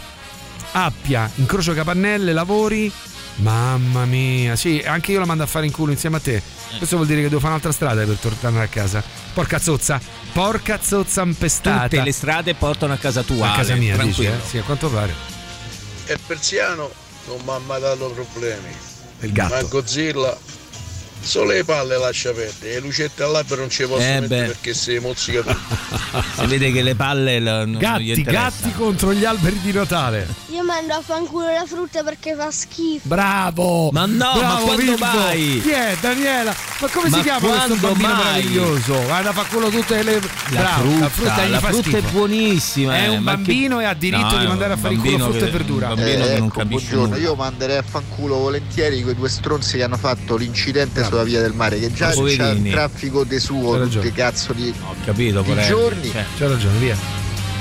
[0.74, 2.92] Appia, incrocio Capannelle, lavori.
[3.38, 6.42] Mamma mia, sì, anche io la mando a fare in culo insieme a te.
[6.78, 9.04] Questo vuol dire che devo fare un'altra strada per tornare a casa.
[9.34, 10.00] Porca zozza,
[10.32, 11.88] porca zozza impestata.
[11.88, 13.52] Tutte le strade portano a casa tua.
[13.52, 14.34] a casa mia, dici, tranquillo.
[14.34, 14.48] eh?
[14.48, 15.14] Sì, a quanto pare.
[16.06, 16.92] E persiano
[17.28, 18.70] non mi ha mai dato problemi.
[19.22, 19.54] Il gatto.
[19.56, 20.38] Ma Godzilla
[21.24, 24.74] solo le palle lascia aperte e le lucette all'albero non ci posso Eh, mettere perché
[24.74, 26.02] si mozzica tutto.
[26.36, 28.42] Si vede che le palle la- non non gli Gatti, interessa.
[28.50, 30.28] gatti contro gli alberi di Natale.
[30.52, 33.02] Io mando a fanculo la frutta perché fa schifo.
[33.08, 33.90] Bravo!
[33.92, 34.98] Ma no, ma Bravo, quando Vivo.
[35.06, 35.62] mai?
[35.64, 36.54] Chi è Daniela?
[36.80, 38.24] Ma come Ma si chiama questo bambino mai?
[38.24, 39.02] meraviglioso?
[39.04, 40.14] Guarda, fa quello tutte le.
[40.50, 42.96] La Bravo, frutta, la frutta, la frutta è buonissima.
[42.96, 45.00] È eh, un ma bambino che- e ha diritto No, di mandare a fare in
[45.00, 45.88] culo frutta e verdura.
[45.90, 47.18] Un bambino che non ecco, capisce buongiorno, nulla.
[47.28, 51.13] io manderei a fanculo volentieri quei due stronzi che hanno fatto l'incidente Bravo.
[51.14, 54.06] Sulla via del mare, che già c'è il traffico de C'ha suo, ragione.
[54.06, 56.10] tutti cazzo di, Ho capito, di giorni.
[56.12, 56.26] cioè.
[56.38, 56.98] C'ha ragione, via.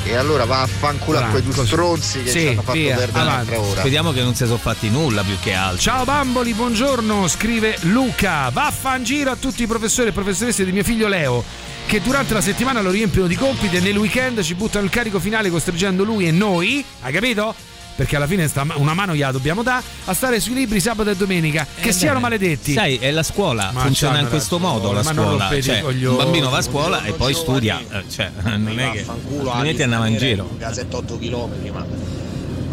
[0.04, 1.66] E allora va a fanculo a quei due Così.
[1.68, 3.50] stronzi che Sì, ci hanno fatto via, perdere avanti.
[3.52, 3.80] un'altra ora.
[3.80, 5.78] Speriamo che non si sono fatti nulla più che altro.
[5.80, 8.48] Ciao bamboli, buongiorno, scrive Luca.
[8.50, 11.44] Vaffa in giro a tutti i professori e professoresse di mio figlio Leo,
[11.86, 15.20] che durante la settimana lo riempiono di compiti e nel weekend ci buttano il carico
[15.20, 17.54] finale costringendo lui e noi, hai capito?
[17.94, 21.16] Perché alla fine sta- una mano gliela dobbiamo dare a stare sui libri sabato e
[21.16, 21.66] domenica.
[21.80, 22.72] Che Eh, siano beh, maledetti.
[22.72, 25.60] Sai, è la scuola, Ma funziona in questo modo la ma non scuola.
[25.62, 27.80] Cioè, un bambino va a scuola e poi studia.
[27.90, 30.48] eh, Cioè, non è che non metti a andare in giro.
[30.58, 31.84] Casetta 8 km, ma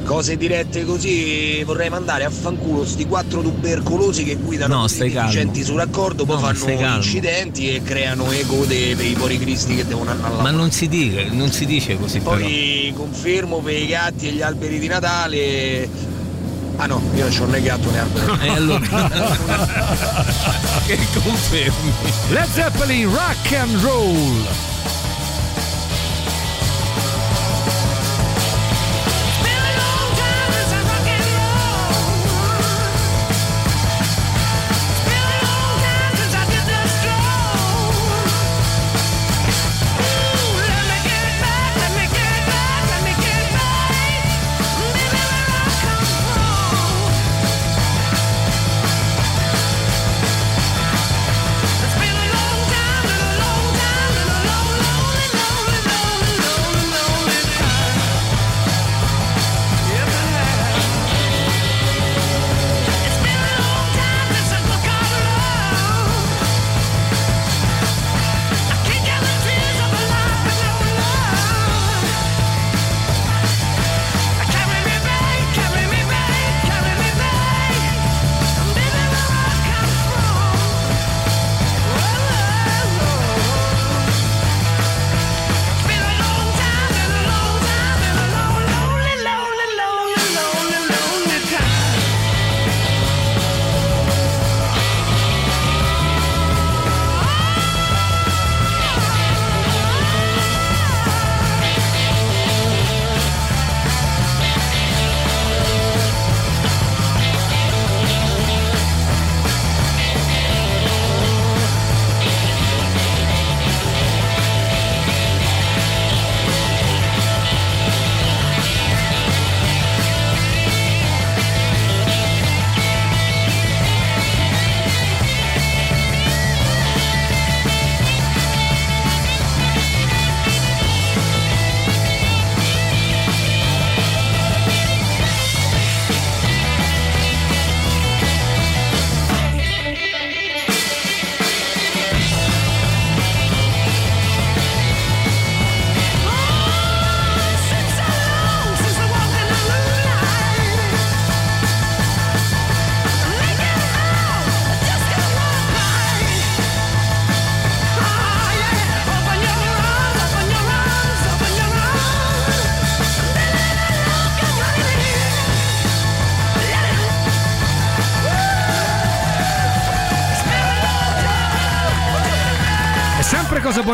[0.10, 5.76] cose dirette così vorrei mandare a fanculo sti quattro tubercolosi che guidano No, deficienti sul
[5.76, 10.34] raccordo, poi No, fanno incidenti e creano le code per i poricristi che devono andare
[10.34, 12.38] alla Ma non si dice, non si dice così però.
[12.38, 15.88] Poi confermo per i gatti e gli alberi di Natale.
[16.78, 18.39] Ah no, io non c'ho né gatto né albero.
[18.39, 18.80] E allora
[20.88, 21.93] che confermi?
[22.30, 24.78] Led Zeppelin Rock and Roll.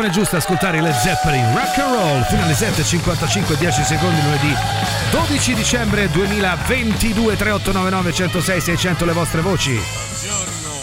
[0.06, 4.54] E giusta ascoltare le Zeppelin Rock and Roll fino alle 7.55 10 secondi lunedì
[5.10, 10.74] 12 dicembre 2022 3899 106 600 le vostre voci Buongiorno,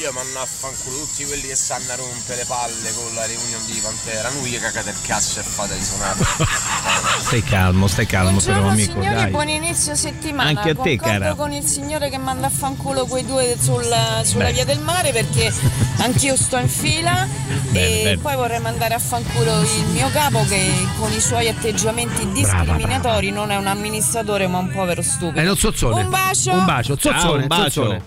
[0.00, 3.64] io mando a fanculo tutti quelli che stanno a rompere le palle con la riunione
[3.66, 4.28] di Pantera.
[4.30, 6.18] Noi che cagate il cazzo e fate di suonare.
[7.22, 9.30] Stai calmo, stai calmo, però Buongiorno amico, signori, dai.
[9.30, 10.48] buon inizio settimana.
[10.48, 11.34] Anche a te, Concordo cara.
[11.34, 13.84] con il signore che manda a fanculo quei due sul-
[14.24, 14.52] sulla Beh.
[14.52, 15.52] via del mare perché
[16.02, 17.26] anch'io sto in fila
[17.72, 18.18] Bene, e bene.
[18.18, 23.50] poi vorrei mandare a fanculo il mio capo che con i suoi atteggiamenti discriminatori non
[23.50, 25.40] è un amministratore ma un povero stupido.
[25.40, 26.52] è lo zozzone Un bacio!
[26.52, 27.70] un bacio zozzone Ciao, un bacio.
[27.70, 28.02] zozzone.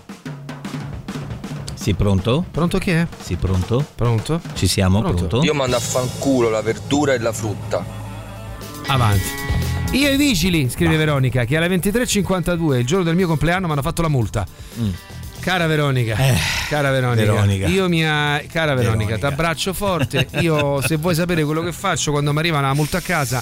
[1.74, 2.44] Sì, pronto?
[2.50, 3.06] Pronto chi è?
[3.20, 3.84] Sì, pronto?
[3.94, 4.40] Pronto?
[4.54, 5.40] Ci siamo, pronto?
[5.42, 7.84] Io mando a fanculo la verdura e la frutta.
[8.88, 9.44] avanti
[9.92, 13.72] io e i vigili scrive Veronica che alle 23.52 il giorno del mio compleanno mi
[13.72, 14.44] hanno fatto la multa
[14.80, 14.90] Mm.
[15.46, 16.16] Cara Veronica,
[16.68, 17.68] cara Veronica, Veronica.
[17.68, 20.26] io mi ha- cara Veronica, ti abbraccio forte.
[20.40, 23.40] Io, se vuoi sapere quello che faccio quando mi arriva una multa a casa,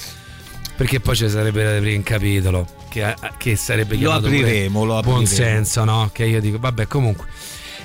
[0.76, 5.22] perché poi ci sarebbe da aprire un capitolo che, che sarebbe Lo apriremo, lo buon
[5.22, 5.26] apriremo.
[5.26, 6.11] senso, no?
[6.12, 7.24] Che io dico, vabbè, comunque.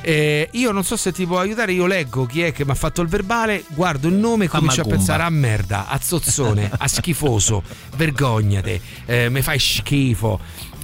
[0.01, 2.75] Eh, io non so se ti può aiutare, io leggo chi è che mi ha
[2.75, 6.87] fatto il verbale, guardo il nome e comincio a pensare a merda, a zozzone, a
[6.91, 7.63] schifoso,
[7.97, 10.39] vergognate, eh, mi fai schifo,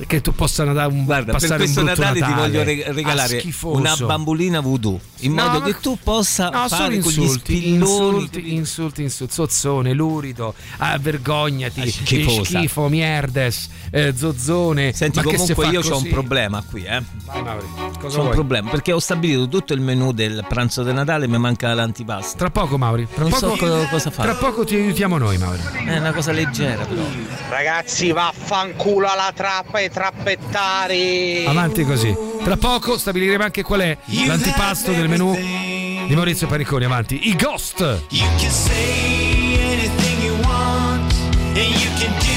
[0.07, 2.41] che tu possa dare un, Guarda, per passare un questo brutto Natale, ti Natale.
[2.47, 6.67] voglio re- A regalare una bambolina voodoo in No, modo ma- che tu possa No,
[6.67, 7.75] fare con gli insulti, spilloni
[8.19, 12.43] insulti, insulti, insulti, zozzone, lurido, ah, vergognati, Ah, schifosa.
[12.59, 14.91] schifo, mierdes, eh, zozzone.
[14.93, 17.01] Senti, ma che se comunque io ho un problema qui, eh.
[17.25, 17.65] Vai, Mauri,
[17.99, 21.27] cosa C'ho un problema perché ho stabilito tutto il menù del pranzo di Natale e
[21.27, 22.37] mi manca l'antipasto.
[22.37, 23.07] Tra poco, Mauri.
[23.11, 24.29] Tra non poco, so co- cosa fare.
[24.29, 25.61] Tra poco ti aiutiamo noi, Mauri.
[25.85, 27.01] È una cosa leggera, però.
[27.49, 31.45] Ragazzi, vaffanculo alla trappa e trappettari.
[31.45, 32.15] Avanti così.
[32.43, 36.85] Tra poco stabiliremo anche qual è l'antipasto del menù di Maurizio Paniconi.
[36.85, 37.29] Avanti.
[37.29, 37.79] I Ghost.
[38.09, 41.13] You can say anything you want,
[41.55, 42.34] and you can do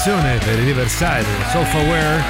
[0.00, 2.22] programmazione per il Riverside Software.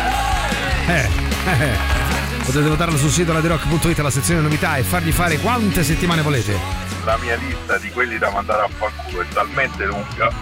[0.86, 1.08] Eh,
[1.46, 2.44] eh, eh.
[2.44, 6.58] Potete votarlo sul sito ladirock.it alla sezione novità e fargli fare quante settimane volete.
[7.04, 10.32] La mia lista di quelli da mandare a fanculo è talmente lunga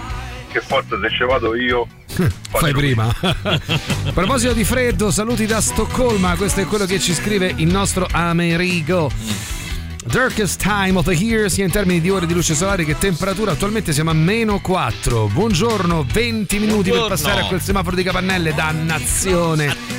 [0.50, 1.86] che forse se ci vado io
[2.50, 3.14] Fai prima.
[3.20, 6.34] a proposito di freddo, saluti da Stoccolma.
[6.36, 9.57] Questo è quello che ci scrive il nostro Amerigo.
[10.08, 13.52] Darkest time of the year sia in termini di ore di luce solare che temperatura.
[13.52, 17.08] Attualmente siamo a meno 4 buongiorno 20 minuti Buongiorno.
[17.08, 18.54] per passare a quel semaforo di capannelle.
[18.54, 19.97] Dannazione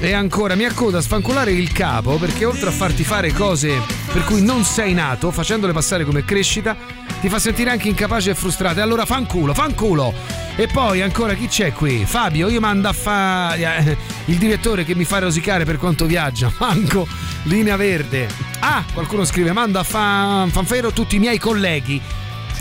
[0.00, 3.80] e ancora mi accoda a sfanculare il capo perché oltre a farti fare cose
[4.12, 6.76] per cui non sei nato facendole passare come crescita
[7.20, 10.12] ti fa sentire anche incapace e frustrato e allora fanculo fanculo!
[10.56, 12.04] E poi ancora chi c'è qui?
[12.04, 16.52] Fabio io mando a fa eh, il direttore che mi fa rosicare per quanto viaggia
[16.58, 17.06] manco
[17.44, 18.28] linea verde.
[18.58, 22.02] Ah qualcuno scrive mando a fa- fanfero tutti i miei colleghi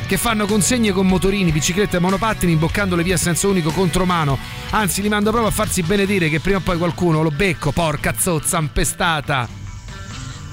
[0.05, 4.37] che fanno consegne con motorini, biciclette e monopattini imboccandole via senza unico contromano.
[4.69, 8.13] Anzi, li mando proprio a farsi benedire che prima o poi qualcuno lo becco, porca
[8.17, 9.47] zozza, impestata.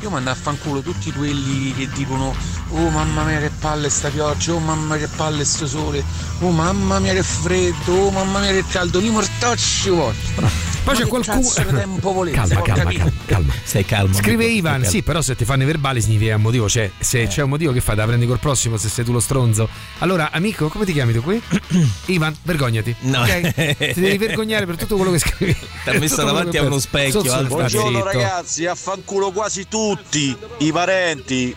[0.01, 2.35] Io mando a fanculo tutti quelli che dicono
[2.71, 6.05] Oh mamma mia che palle sta pioggia, oh mamma mia che palle sto sole,
[6.41, 10.73] oh mamma mia che freddo, oh mamma mia che caldo, li mortacci vostri.
[10.85, 11.41] Poi c'è qualcuno.
[11.73, 13.53] tempo volete, Calma, calma, calma, calma.
[13.65, 14.15] Stai calmo.
[14.15, 16.69] Scrive Ivan, stai sì, però se ti fanno i verbali significa che un motivo.
[16.69, 19.13] Cioè, se c'è un motivo che fai, te la prendi col prossimo se sei tu
[19.13, 19.67] lo stronzo.
[19.99, 21.41] Allora, amico, come ti chiami tu qui?
[22.07, 22.95] Ivan, vergognati.
[23.01, 23.23] No.
[23.23, 23.77] Ok?
[23.95, 25.55] Ti devi vergognare per tutto quello che scrivi.
[25.55, 28.05] Ti ha messo davanti a uno specchio, sta Buongiorno zitto.
[28.05, 31.57] ragazzi, affanculo quasi tutti i parenti.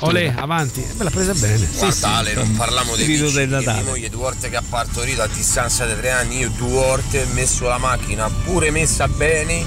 [0.00, 0.84] Olè, avanti.
[0.98, 1.66] Me l'ha presa bene.
[1.78, 3.88] Guarda Ale, non parliamo dei Spirito piccini, del che mia Natale.
[3.88, 7.26] moglie due volte che ha partorito a distanza di tre anni, io due volte ho
[7.32, 9.64] messo la macchina pure messa bene.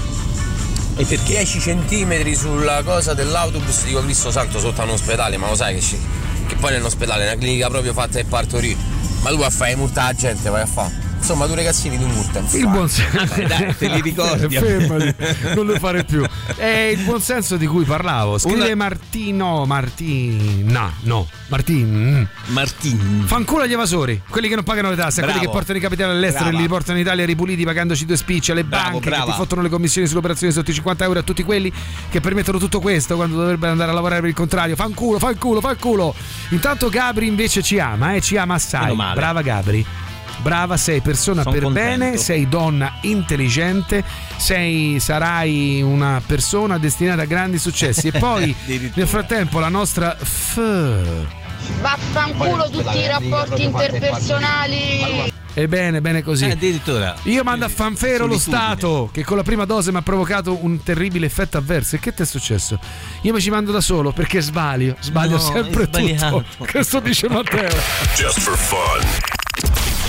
[0.96, 1.32] E perché?
[1.32, 5.74] 10 centimetri sulla cosa dell'autobus, dico Cristo Santo sotto a un ospedale, ma lo sai
[5.74, 5.98] che, ci-
[6.46, 8.76] che poi nell'ospedale è una clinica proprio fatta per partorire.
[9.22, 10.92] Ma tu a fare multa la gente, vai a fare.
[11.22, 12.42] Insomma, due ragazzini di multa.
[12.50, 13.44] Il buon senso.
[13.46, 14.48] Dai, te li ricordi.
[14.58, 15.14] Fermati,
[15.54, 16.26] non lo fare più.
[16.56, 16.66] È
[16.96, 18.38] il buon senso di cui parlavo.
[18.38, 19.64] Scrive Una- Martino.
[19.64, 20.92] Martina.
[21.02, 22.26] No, Martin.
[22.46, 23.22] Martin.
[23.24, 25.52] Fanculo agli evasori, quelli che non pagano le tasse, a quelli Bravo.
[25.52, 26.58] che portano i capitali all'estero Brava.
[26.58, 29.30] e li portano in Italia ripuliti pagandoci due spicci, alle Bravo, banche che brava.
[29.30, 31.72] ti fottono le commissioni sulle operazioni sotto i 50 euro a tutti quelli
[32.10, 34.74] che permettono tutto questo quando dovrebbero andare a lavorare per il contrario.
[34.74, 36.14] Fanculo, fanculo, fanculo.
[36.48, 38.92] Intanto Gabri invece ci ama, eh, ci ama assai.
[38.96, 39.86] Brava Gabri.
[40.38, 41.98] Brava, sei persona Son per contento.
[41.98, 44.02] bene, sei donna intelligente,
[44.36, 48.08] sei, sarai una persona destinata a grandi successi.
[48.08, 48.54] E poi
[48.94, 50.60] nel frattempo la nostra F.
[51.80, 55.30] Vaffanculo tutti i rapporti interpersonali.
[55.54, 56.46] Ebbene, bene così.
[56.46, 57.14] Eh, addirittura.
[57.24, 58.38] Io mando a fanfero lo.
[58.38, 61.96] Stato che con la prima dose mi ha provocato un terribile effetto avverso.
[61.96, 62.78] E che ti è successo?
[63.20, 66.44] Io mi ci mando da solo perché sbaglio, sbaglio No, sempre tutto.
[66.70, 67.68] Questo dice Matteo.
[68.16, 70.01] Just for fun.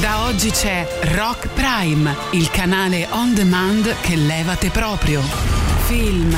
[0.00, 5.20] Da oggi c'è Rock Prime, il canale on demand che levate proprio.
[5.86, 6.36] Film,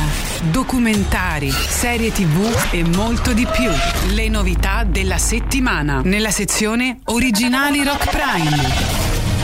[0.50, 3.70] documentari, serie tv e molto di più.
[4.14, 8.68] Le novità della settimana nella sezione Originali Rock Prime.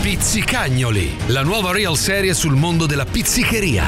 [0.01, 3.85] Pizzicagnoli, la nuova real serie sul mondo della pizzicheria.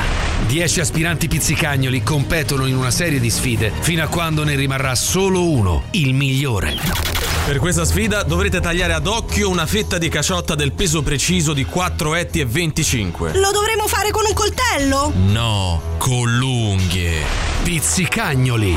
[0.46, 5.48] Dieci aspiranti pizzicagnoli competono in una serie di sfide fino a quando ne rimarrà solo
[5.48, 7.37] uno, il migliore.
[7.48, 11.64] Per questa sfida dovrete tagliare ad occhio una fetta di caciotta del peso preciso di
[11.64, 13.32] 4 etti e 25.
[13.38, 15.10] Lo dovremo fare con un coltello?
[15.14, 17.22] No, con l'unghie.
[17.62, 18.76] Pizzicagnoli.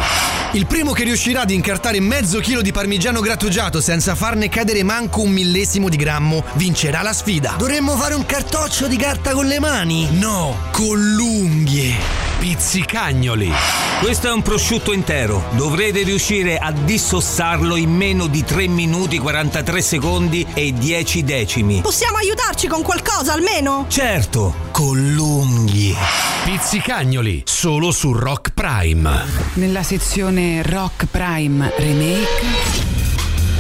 [0.53, 5.19] Il primo che riuscirà ad incartare mezzo chilo di parmigiano grattugiato senza farne cadere manco
[5.19, 7.55] un millesimo di grammo vincerà la sfida.
[7.57, 10.07] Dovremmo fare un cartoccio di carta con le mani?
[10.17, 12.30] No, con l'unghie.
[12.41, 13.51] Pizzicagnoli.
[14.01, 15.43] Questo è un prosciutto intero.
[15.51, 21.82] Dovrete riuscire a dissossarlo in meno di 3 minuti 43 secondi e 10 decimi.
[21.82, 23.86] Possiamo aiutarci con qualcosa almeno?
[23.88, 25.95] Certo, con l'unghie.
[26.45, 29.26] Pizzicagnoli, solo su Rock Prime.
[29.53, 33.01] Nella sezione Rock Prime Remake.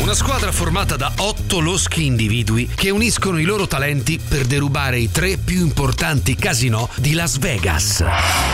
[0.01, 5.11] Una squadra formata da otto loschi individui che uniscono i loro talenti per derubare i
[5.11, 8.03] tre più importanti casinò di Las Vegas.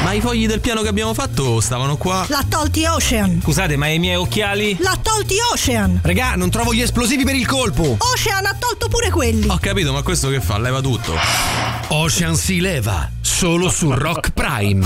[0.04, 2.26] Ma i fogli del piano che abbiamo fatto stavano qua.
[2.28, 3.39] L'ha tolti Ocean.
[3.41, 4.76] Scusate, ma i miei occhiali?
[4.82, 6.02] L'ha tolti Ocean.
[6.04, 7.95] Regà, non trovo gli esplosivi per il colpo.
[7.98, 9.48] Ocean ha tolto pure quelli.
[9.48, 10.60] Ho capito, ma questo che fa?
[10.60, 11.16] Leva tutto.
[11.88, 14.86] Ocean si leva, solo su Rock Prime.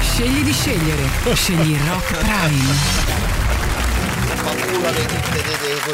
[0.00, 1.08] Scegli di scegliere.
[1.32, 3.35] Scegli Rock Prime.
[4.48, 5.42] Alle ditte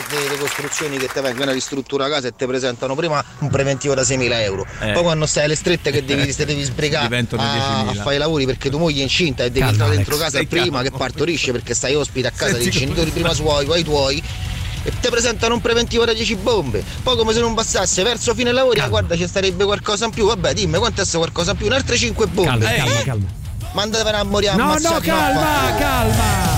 [0.08, 3.94] delle, costruzioni che ti vengono a ristrutturare la casa e ti presentano prima un preventivo
[3.94, 4.66] da 6.000 euro.
[4.80, 4.92] Eh.
[4.92, 8.02] Poi quando stai alle strette che devi, te devi sbrigare a, a 10.000.
[8.02, 10.64] fare i lavori perché tu moglie è incinta e devi Calma, entrare dentro casa prima
[10.64, 10.82] calmo.
[10.82, 14.22] che partorisce perché stai ospite a casa Senti dei genitori prima suoi, poi tuoi.
[14.84, 16.84] e ti presentano un preventivo da 10 bombe.
[17.02, 20.26] Poi come se non bastasse, verso fine lavori, ah, guarda ci starebbe qualcosa in più.
[20.26, 21.66] Vabbè, dimmi quanto è qualcosa in più?
[21.66, 22.50] Un'altra 5 bombe.
[22.66, 23.04] Calma, calma, Eh?
[23.04, 23.26] calma.
[23.72, 25.78] Mandatevene a morire No, no, ammazzati, calma, vaffanculo.
[25.78, 26.40] calma.
[26.42, 26.51] Just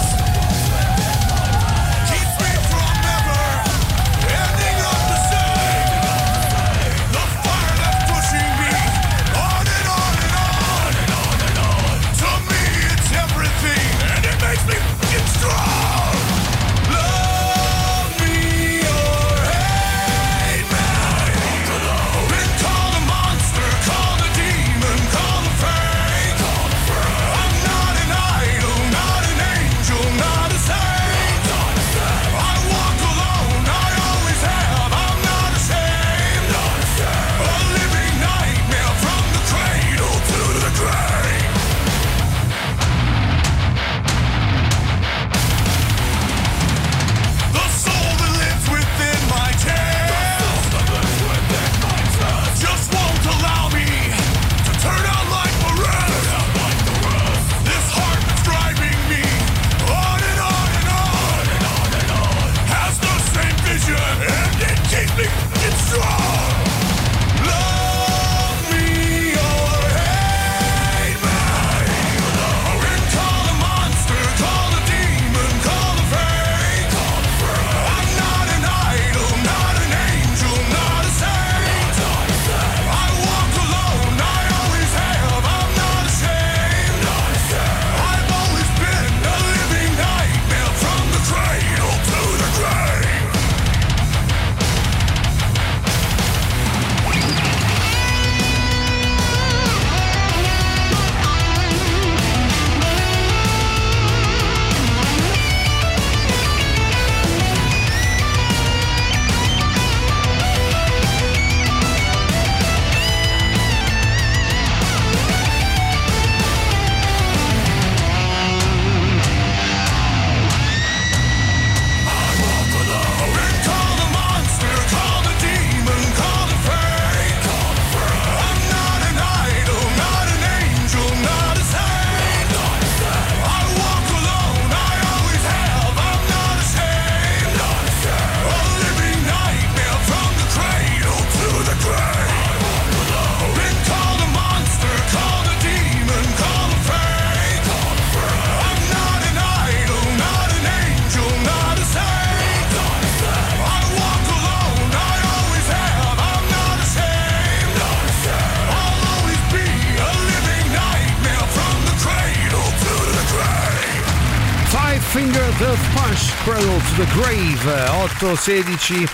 [166.45, 169.09] Cradle to the Grave 8, 16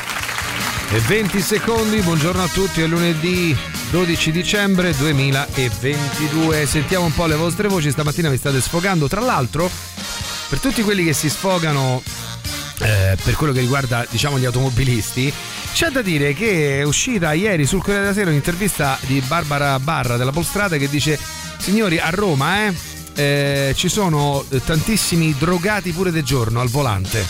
[0.90, 2.00] e 20 secondi.
[2.00, 3.56] Buongiorno a tutti è lunedì
[3.90, 9.06] 12 dicembre 2022 sentiamo un po' le vostre voci stamattina vi state sfogando.
[9.06, 9.70] Tra l'altro
[10.48, 12.02] per tutti quelli che si sfogano
[12.80, 15.32] eh, per quello che riguarda diciamo gli automobilisti
[15.72, 20.16] c'è da dire che è uscita ieri sul Corriere della Sera un'intervista di Barbara Barra
[20.16, 21.16] della Polstrada che dice
[21.58, 22.74] signori a Roma eh,
[23.20, 27.26] eh, ci sono eh, tantissimi drogati pure di giorno al volante.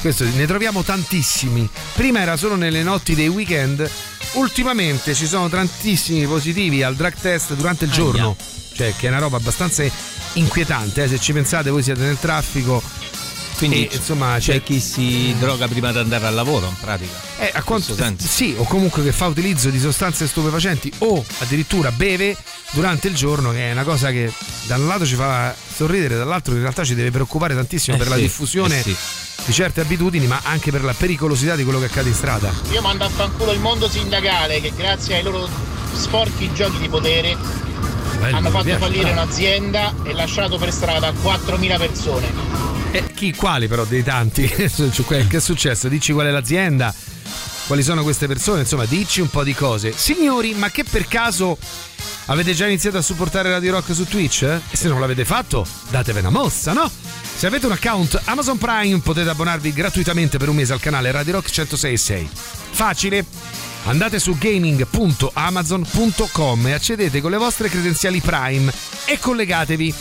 [0.00, 1.68] Questo ne troviamo tantissimi.
[1.94, 3.88] Prima era solo nelle notti dei weekend.
[4.32, 8.00] Ultimamente ci sono tantissimi positivi al drug test durante il Ahia.
[8.00, 8.36] giorno.
[8.74, 9.84] Cioè che è una roba abbastanza
[10.34, 12.82] inquietante eh, se ci pensate voi siete nel traffico
[13.66, 17.12] Quindi e, insomma c'è chi si droga prima di andare al lavoro, in pratica.
[17.38, 18.26] eh, a quanto, senso.
[18.26, 22.36] sì, o comunque che fa utilizzo di sostanze stupefacenti o addirittura beve
[22.72, 24.32] durante il giorno, che è una cosa che
[24.66, 28.08] da un lato ci fa sorridere, dall'altro in realtà ci deve preoccupare tantissimo Eh per
[28.08, 28.96] la sì, diffusione eh sì.
[29.44, 32.52] di certe abitudini, ma anche per la pericolosità di quello che accade in strada.
[32.72, 35.48] Io mando a fanculo il mondo sindacale che grazie ai loro
[35.92, 37.36] sporchi giochi di potere
[38.18, 42.71] Bello, hanno fatto piace, fallire un'azienda e lasciato per strada 4.000 persone.
[42.94, 44.46] Eh, chi, quali però dei tanti?
[44.52, 45.88] Che è successo?
[45.88, 46.94] Dici qual è l'azienda?
[47.66, 48.60] Quali sono queste persone?
[48.60, 49.92] Insomma, dici un po' di cose.
[49.96, 51.56] Signori, ma che per caso
[52.26, 54.42] avete già iniziato a supportare Radio Rock su Twitch?
[54.42, 56.90] E se non l'avete fatto, datevi una mossa, no?
[57.34, 61.32] Se avete un account Amazon Prime potete abbonarvi gratuitamente per un mese al canale Radio
[61.32, 62.28] Rock 1066.
[62.72, 63.24] Facile.
[63.84, 68.72] Andate su gaming.amazon.com e accedete con le vostre credenziali Prime
[69.06, 69.92] e collegatevi.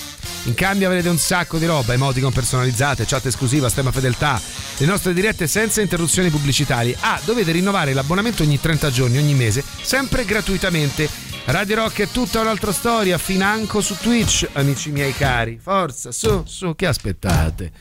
[0.46, 4.40] In cambio avrete un sacco di roba, emoticon personalizzate, chat esclusiva, stemma fedeltà,
[4.78, 6.96] le nostre dirette senza interruzioni pubblicitarie.
[7.00, 11.10] Ah, dovete rinnovare l'abbonamento ogni 30 giorni, ogni mese, sempre gratuitamente.
[11.46, 15.60] Radio Rock è tutta un'altra storia, financo su Twitch, amici miei cari.
[15.62, 17.72] Forza, su, su, che aspettate?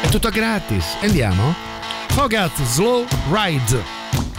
[0.00, 0.96] È tutto gratis.
[1.00, 1.54] Andiamo?
[2.08, 4.29] Fogat Slow Ride.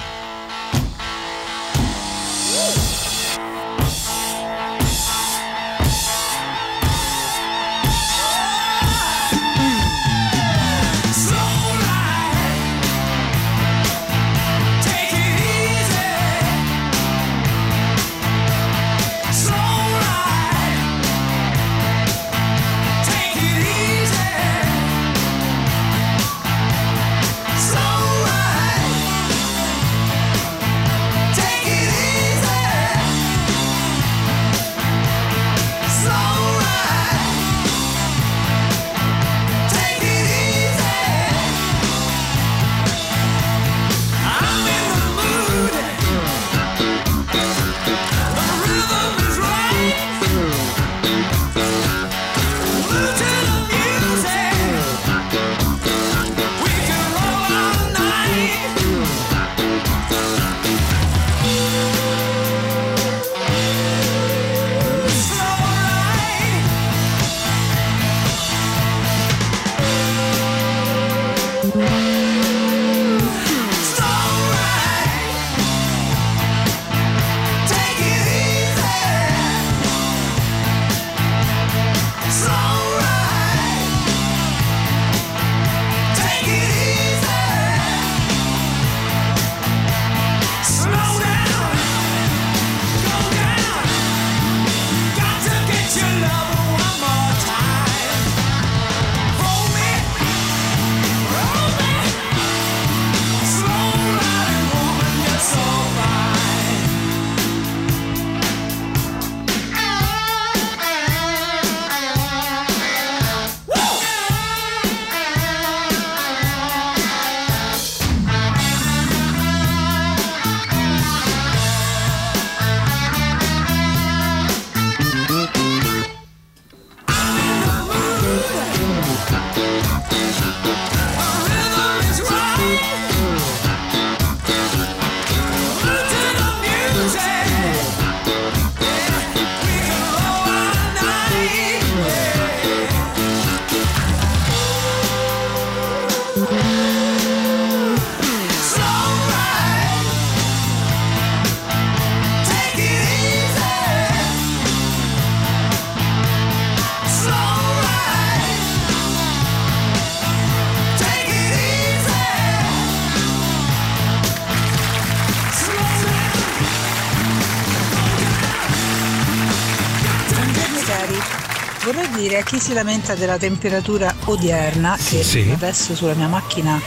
[172.62, 175.50] Si lamenta della temperatura odierna, che Sì.
[175.54, 176.80] adesso sulla mia macchina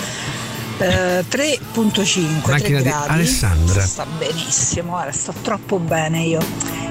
[0.79, 3.85] eh, 3.5 3 Macchina di gradi Alessandra.
[3.87, 6.41] sta benissimo, guarda, sto troppo bene io.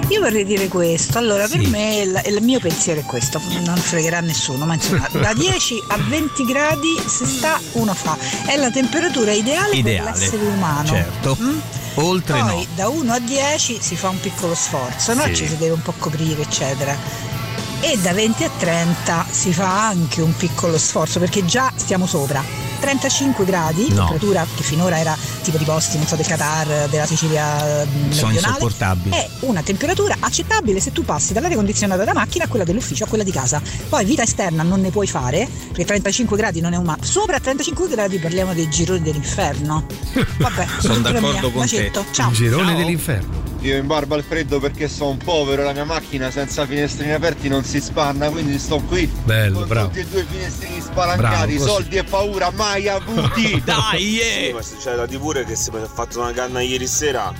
[0.09, 1.67] Io vorrei dire questo, allora per Sì.
[1.67, 5.97] me il, il mio pensiero è questo, non fregherà nessuno, ma insomma da 10 a
[5.97, 10.11] 20 gradi se sta uno fa, è la temperatura ideale, Ideale.
[10.11, 10.87] per l'essere umano.
[10.87, 11.37] Certo.
[11.41, 11.57] Mm?
[11.95, 12.65] Oltre Poi no.
[12.75, 15.23] da 1 a 10 si fa un piccolo sforzo, no?
[15.25, 15.35] Sì.
[15.35, 16.95] ci si deve un po' coprire, eccetera.
[17.85, 22.41] E da 20 a 30 si fa anche un piccolo sforzo perché già stiamo sopra.
[22.79, 24.07] 35 gradi, No.
[24.07, 28.31] temperatura che finora era tipo di posti, non so, del Qatar, della Sicilia eh, Sono
[28.33, 29.15] insopportabili.
[29.15, 33.07] È una temperatura accettabile se tu passi dall'aria condizionata da macchina a quella dell'ufficio a
[33.07, 33.61] quella di casa.
[33.89, 36.97] Poi vita esterna non ne puoi fare, perché 35 gradi non è un ma.
[37.01, 39.85] Sopra 35 gradi parliamo dei gironi dell'inferno.
[40.39, 41.41] Vabbè, Sono d'accordo mia.
[41.41, 41.57] con te.
[41.59, 42.05] Bacetto.
[42.11, 42.31] Ciao.
[42.31, 42.77] Girone Ciao.
[42.77, 43.52] dell'inferno.
[43.63, 47.63] Io in barba al freddo perché sono povero la mia macchina senza finestrini aperti non
[47.63, 49.87] si spanna, quindi sto qui Bello, con bravo.
[49.87, 53.61] tutti e due i finestrini spalancati, Bravo, soldi e paura mai avuti.
[53.63, 56.59] Dai, Sì, ma se c'è da di pure che se mi ha fatto una canna
[56.59, 57.33] ieri sera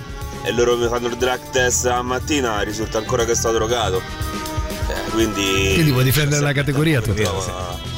[0.45, 4.01] e loro mi fanno il drug test la mattina risulta ancora che sto drogato.
[4.87, 5.71] Eh, quindi.
[5.73, 7.13] Quindi vuoi difendere la categoria tu?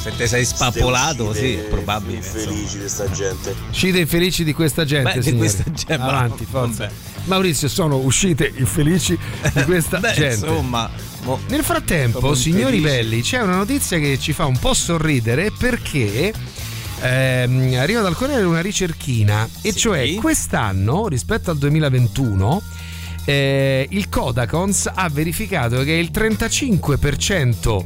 [0.06, 2.18] Se te sei spappolato, sì, è probabile.
[2.18, 3.56] Infelici di sta gente.
[3.72, 5.40] Uscite infelici di questa gente, Beh, di signori.
[5.40, 6.84] questa gente, Avanti, forza.
[6.84, 6.94] vabbè.
[7.24, 9.18] Maurizio, sono uscite infelici
[9.52, 10.46] di questa Beh, gente.
[10.46, 10.88] insomma,
[11.24, 12.84] mo- Nel frattempo, signori infelici.
[13.04, 16.32] belli, c'è una notizia che ci fa un po' sorridere perché
[17.02, 22.62] ehm, arriva dal Corriere una ricerchina, e cioè quest'anno rispetto al 2021
[23.26, 27.84] eh, il Codacons ha verificato che il 35%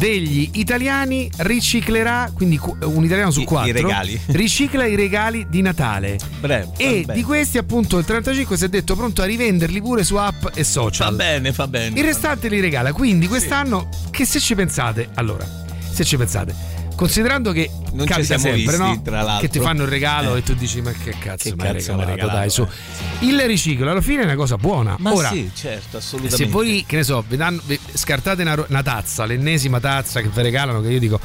[0.00, 4.18] degli italiani riciclerà, quindi qu- un italiano su I- i quattro, regali.
[4.32, 6.18] ricicla i regali di Natale.
[6.40, 7.22] Bravo, E va di bene.
[7.22, 11.10] questi appunto il 35 si è detto pronto a rivenderli pure su app e social.
[11.10, 11.98] Va bene, va bene.
[12.00, 15.46] Il restante li regala, quindi quest'anno che se ci pensate, allora,
[15.92, 16.54] se ci pensate,
[17.00, 19.00] Considerando che Non ci siamo sempre, visti, no?
[19.02, 19.46] tra l'altro.
[19.46, 20.40] Che ti fanno il regalo Eh.
[20.40, 22.60] e tu dici ma che cazzo Che mi hai regalato, regalato, dai su.
[22.62, 23.24] eh.
[23.26, 24.96] Il riciclo alla fine è una cosa buona.
[24.98, 26.44] Ma Ora, sì, certo, assolutamente.
[26.44, 30.28] se voi, che ne so, vi danno- vi scartate una, una tazza, l'ennesima tazza che
[30.28, 31.18] vi regalano, che io dico,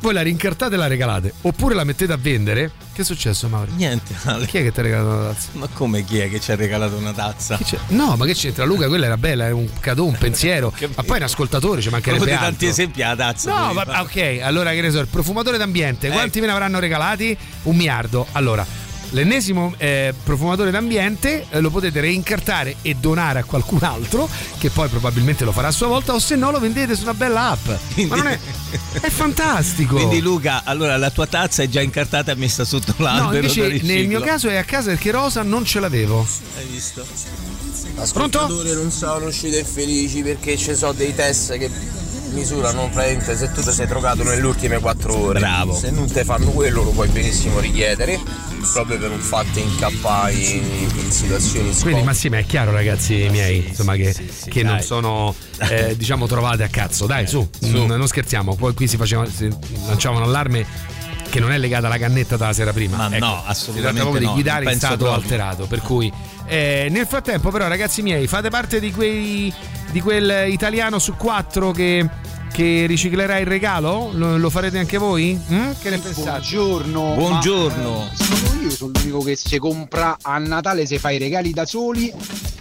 [0.00, 3.70] voi la rincartate e la regalate, oppure la mettete a vendere, che è successo Mauro?
[3.74, 4.46] Niente, Ale.
[4.46, 5.48] Chi è che ti ha regalato una tazza?
[5.52, 7.58] Ma come chi è che ci ha regalato una tazza?
[7.88, 8.64] No, ma che c'entra?
[8.64, 10.72] Luca, quella era bella, è un cadeau, un pensiero.
[10.94, 12.46] ma poi un ascoltatore ci mancherebbe altro.
[12.46, 13.66] tanti esempi alla tazza.
[13.66, 17.36] No, va- ok, allora che ne so, il profumatore d'ambiente, quanti me ne avranno regalati?
[17.64, 18.26] Un miliardo.
[18.32, 18.66] Allora,
[19.10, 24.28] l'ennesimo eh, profumatore d'ambiente eh, lo potete reincartare e donare a qualcun altro,
[24.58, 27.14] che poi probabilmente lo farà a sua volta, o se no lo vendete su una
[27.14, 27.68] bella app.
[28.08, 28.38] Ma non è.
[29.00, 29.96] È fantastico.
[29.96, 33.60] Quindi Luca, allora la tua tazza è già incartata e messa sotto No, l'albero invece
[33.62, 33.92] da riciclo.
[33.92, 36.26] nel mio caso è a casa perché rosa non ce l'avevo.
[36.56, 37.04] Hai visto?
[38.12, 38.38] Pronto?
[38.40, 41.70] Ascoltatori non sono uscite felici perché ci sono dei test che
[42.32, 45.38] misurano praticamente se tu ti sei drogato nelle ultime 4 ore.
[45.40, 45.74] Bravo.
[45.74, 48.20] Se non te fanno quello lo puoi benissimo richiedere
[48.72, 53.26] proprio per un fatto incappare in, in situazioni Quindi, ma sì, ma è chiaro, ragazzi
[53.30, 54.14] miei, insomma, che,
[54.48, 55.34] che non sono,
[55.68, 57.06] eh, diciamo, trovate a cazzo.
[57.06, 58.54] Dai, su, mm, non scherziamo.
[58.54, 59.48] Poi qui si, faceva, si
[59.86, 60.66] lanciava un allarme
[61.30, 62.96] che non è legata alla cannetta dalla sera prima.
[62.96, 65.22] Ma Ecco, no, Si tratta assolutamente no, di guidare in penso stato proprio.
[65.22, 65.66] alterato.
[65.66, 66.12] Per cui,
[66.46, 69.52] eh, nel frattempo, però, ragazzi miei, fate parte di quei
[69.90, 72.26] di quel italiano su quattro che.
[72.58, 74.10] Che riciclerà il regalo?
[74.14, 75.38] Lo, lo farete anche voi?
[75.52, 75.70] Mm?
[75.80, 76.40] Che ne pensate?
[76.40, 77.14] Buongiorno.
[77.14, 77.92] Buongiorno.
[77.92, 81.52] Ma, eh, sono io sono l'unico che si compra a Natale, si fa i regali
[81.52, 82.12] da soli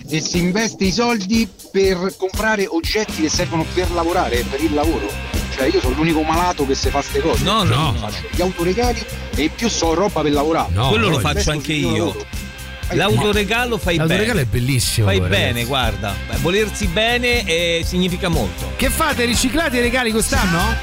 [0.08, 5.10] e si investe i soldi per comprare oggetti che servono per lavorare, per il lavoro.
[5.56, 7.44] Cioè io sono l'unico malato che si fa ste cose.
[7.44, 7.92] No, no.
[7.94, 10.74] Faccio gli autoregali e in più so roba per lavorare.
[10.76, 11.98] Quello lo faccio anche io.
[11.98, 12.47] lavoro.
[12.92, 14.08] L'autoregalo fai bene.
[14.08, 15.08] L'autoregalo è bellissimo.
[15.08, 15.66] Fai poi, bene, ragazzi.
[15.66, 16.16] guarda.
[16.38, 18.74] Volersi bene eh, significa molto.
[18.76, 19.26] Che fate?
[19.26, 20.76] Riciclate i regali quest'anno?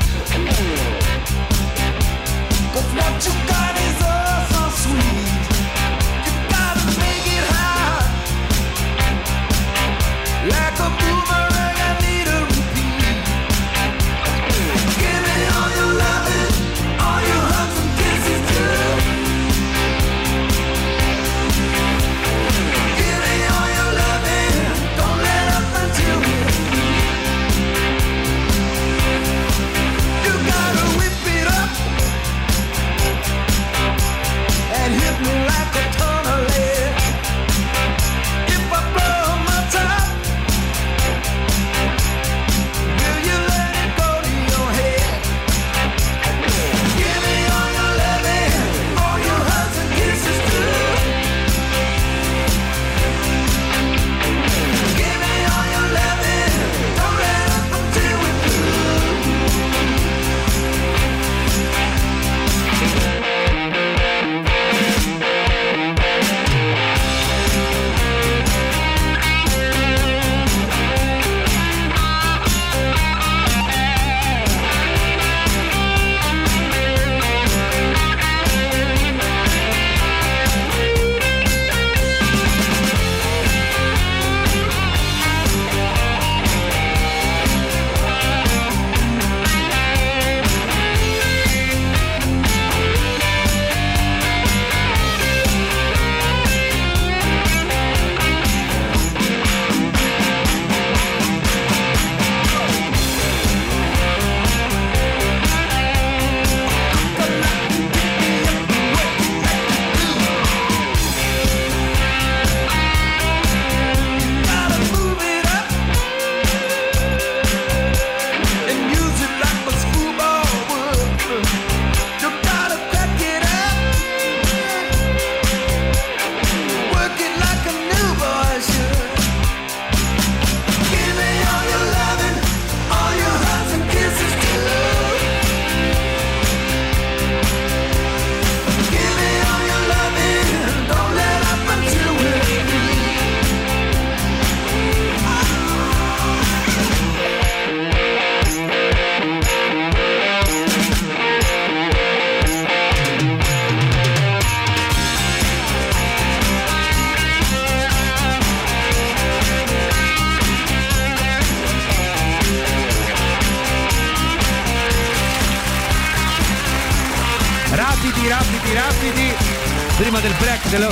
[10.46, 11.03] Like a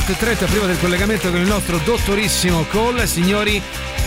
[0.07, 3.07] 18.30 prima del collegamento con il nostro dottorissimo Cole.
[3.07, 3.63] Signori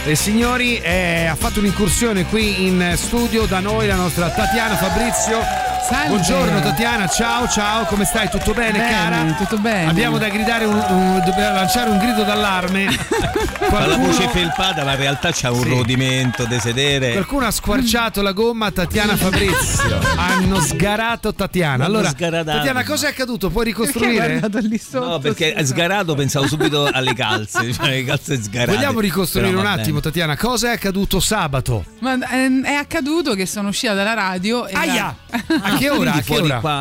[0.06, 5.65] e signori, eh, ha fatto un'incursione qui in studio da noi la nostra Tatiana Fabrizio
[5.88, 6.08] Salve.
[6.08, 8.28] Buongiorno Tatiana, ciao ciao, come stai?
[8.30, 9.34] Tutto bene, Bene, cara?
[9.38, 9.90] tutto bene.
[9.90, 12.90] Abbiamo da gridare un, un- dobbiamo lanciare un grido d'allarme.
[13.66, 15.70] Fa la voce felpata, ma in realtà c'ha un Sì.
[15.70, 17.12] rodimento di sedere.
[17.12, 20.00] Qualcuno ha squarciato la gomma a Tatiana Fabrizio.
[20.18, 21.86] Hanno sgarato Tatiana.
[21.86, 22.12] Allora.
[22.14, 23.50] Tatiana, cosa è accaduto?
[23.52, 24.42] Puoi ricostruire?
[24.94, 28.76] No, perché è sgarato pensavo subito alle calze, cioè le calze sgarate.
[28.76, 30.02] Vogliamo ricostruire Però un attimo, bene.
[30.02, 31.86] Tatiana, cosa è accaduto sabato?
[32.00, 35.16] Ma ehm, è accaduto che sono uscita dalla radio e la- Aia!
[35.62, 36.12] A che ora?
[36.20, 36.60] Che ora?
[36.60, 36.72] qua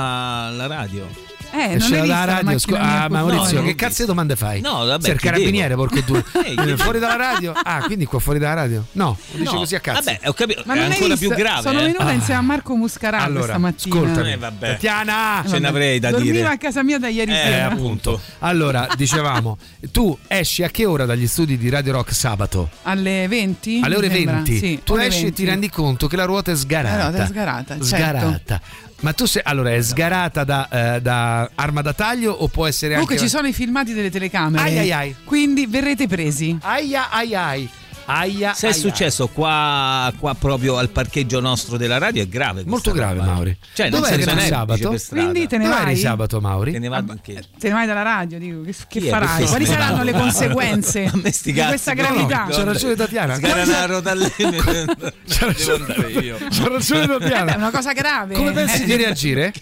[0.49, 1.24] alla radio.
[1.55, 3.07] Eh, non Esce dalla la radio, scu- ah?
[3.09, 4.61] Maurizio, No, che cazzo di domande fai?
[4.61, 6.25] No, vabbè, Sei carabiniere, porco due.
[6.45, 6.83] Eh, chiedevo.
[6.83, 7.53] fuori dalla radio?
[7.65, 8.85] Ah, quindi qua fuori dalla radio?
[8.93, 10.03] No, lo dice No, così a cazzo.
[10.05, 11.63] Vabbè, ho capito, Ma è ancora più grave.
[11.63, 11.85] Sono eh.
[11.85, 13.95] venuta insieme a Marco Muscarà Allora, stamattina.
[13.97, 14.33] ascoltami.
[14.33, 14.67] Eh, vabbè.
[14.73, 15.45] Tatiana!
[15.49, 16.49] Ce n'avrei da Dormiva dire.
[16.49, 17.67] a casa mia da ieri Eh, sera.
[17.71, 18.21] appunto.
[18.41, 19.57] Allora, dicevamo,
[19.93, 22.69] tu esci a che ora dagli studi di Radio Rock sabato?
[22.83, 23.81] Alle 20?
[23.83, 24.35] Alle ore mi sembra.
[24.35, 24.59] 20.
[24.59, 25.33] Sì, tu esci e 20.
[25.35, 26.97] ti rendi conto che la ruota è sgarata.
[26.97, 28.61] La ruota è sgarata, certo.
[29.05, 29.43] Ma tu sei.
[29.45, 33.27] Allora, è sgarata da, eh, da arma da taglio o può essere Comunque anche.
[33.27, 34.65] ci sono i filmati delle telecamere.
[34.65, 35.17] Ai, ai, ai.
[35.25, 36.57] Quindi verrete presi.
[36.63, 37.69] Aia, ai, ai.
[38.07, 38.79] Aia, Se è aia.
[38.79, 42.63] successo qua, qua proprio al parcheggio nostro della radio è grave.
[42.67, 43.33] Molto grave, roba.
[43.33, 43.57] Mauri.
[43.73, 44.97] Cioè, non Dove eri tu è sabato?
[45.09, 45.97] Quindi te ne Dove eri vai?
[45.97, 46.73] sabato, Mauri?
[46.73, 47.43] Te ne vado anche.
[47.59, 49.11] Te ne vai dalla radio, dico, che, che è?
[49.11, 49.47] farai?
[49.47, 50.03] Quali saranno va?
[50.03, 51.11] le conseguenze
[51.43, 52.45] di questa gravità?
[52.45, 53.35] no, C'ha ragione Tatiana.
[53.37, 54.31] Sgranaro dalle.
[54.37, 57.57] C'ha ragione, Eh beh, è Tatiana.
[57.57, 58.35] una cosa grave.
[58.35, 59.53] Come pensi Eh, di reagire?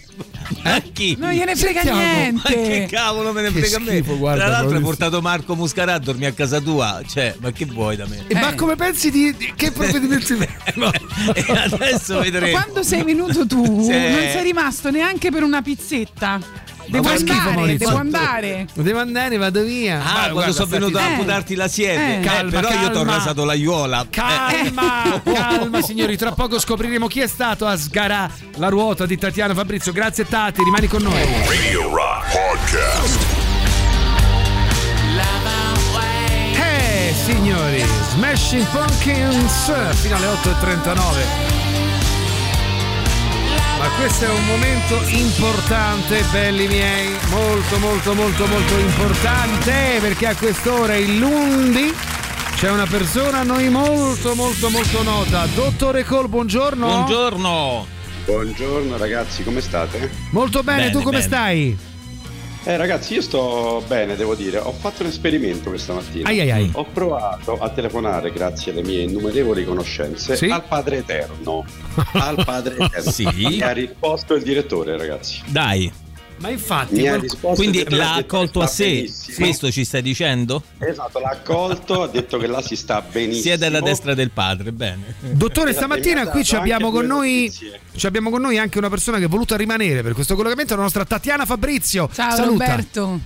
[0.63, 1.15] Eh, chi?
[1.19, 2.31] Non gliene frega Sentiamo.
[2.37, 2.95] Ma che niente.
[2.95, 3.85] cavolo me ne Che frega a me?
[3.91, 7.01] schifo, guarda, Tra l'altro hai portato Marco Muscarà a dormire a casa tua.
[7.07, 8.23] Cioè, ma che vuoi da me?
[8.27, 8.55] E Ma Eh.
[8.55, 10.35] come pensi di, di- che provvedimenti
[10.75, 10.91] no.
[11.33, 12.51] E adesso vedremo.
[12.59, 13.89] Quando sei venuto tu, Sì.
[13.91, 16.39] non sei rimasto neanche per una pizzetta.
[16.87, 17.87] Devo schifo, andare, Maurizio.
[17.87, 18.67] devo andare.
[18.73, 19.99] Devo andare, vado via.
[19.99, 21.05] Ah, Ma quando guarda, sono venuto a Eh.
[21.11, 22.17] amputarti la siepe.
[22.17, 22.19] Eh.
[22.21, 23.15] Calma, però io ti ho calma.
[23.15, 24.01] rasato l'aiuola.
[24.01, 29.17] Eh, Calma, calma signori, tra poco scopriremo chi è stato a sgarà la ruota di
[29.17, 29.91] Tatiana Fabrizio.
[29.91, 31.21] Grazie Tati, rimani con noi.
[31.47, 33.19] Radio Rock Podcast.
[36.55, 39.71] Eh signori, Smashing Pumpkins
[40.01, 41.52] fino alle 8.39.
[43.83, 50.35] Ma questo è un momento importante, belli miei, molto molto molto molto importante perché a
[50.37, 51.93] quest'ora in Lundi
[52.55, 55.45] c'è una persona a noi molto molto molto nota.
[55.47, 56.87] Dottore Cole, buongiorno.
[56.87, 57.85] Buongiorno.
[58.23, 60.09] Buongiorno ragazzi, come state?
[60.29, 61.23] Molto bene, Bene, tu come bene.
[61.23, 61.77] stai?
[62.65, 64.57] Eh ragazzi, io sto bene, devo dire.
[64.57, 66.29] Ho fatto un esperimento questa mattina.
[66.29, 66.69] Ai ai ai.
[66.75, 70.45] Ho provato a telefonare, grazie alle mie innumerevoli conoscenze, Sì?
[70.49, 71.65] al Padre Eterno.
[72.13, 73.11] Al Padre Eterno.
[73.11, 73.27] Sì?
[73.33, 75.41] Mi ha risposto il direttore, ragazzi.
[75.47, 75.91] Dai.
[76.43, 78.83] Ma infatti, Mi ha qual- risposto Quindi l'ha accolto a sé.
[78.85, 79.37] benissimo.
[79.37, 80.61] Questo ci stai dicendo?
[80.77, 83.41] Esatto, l'ha accolto, ha detto che là si sta benissimo.
[83.41, 85.15] Sia dalla destra del padre, bene.
[85.21, 87.49] Dottore, Esatto, stamattina qui ci abbiamo noi
[87.95, 90.81] ci abbiamo con noi anche una persona che è voluta rimanere per questo collegamento, la
[90.81, 92.09] nostra Tatiana Fabrizio.
[92.13, 92.65] Ciao Saluta.
[92.65, 93.19] Roberto.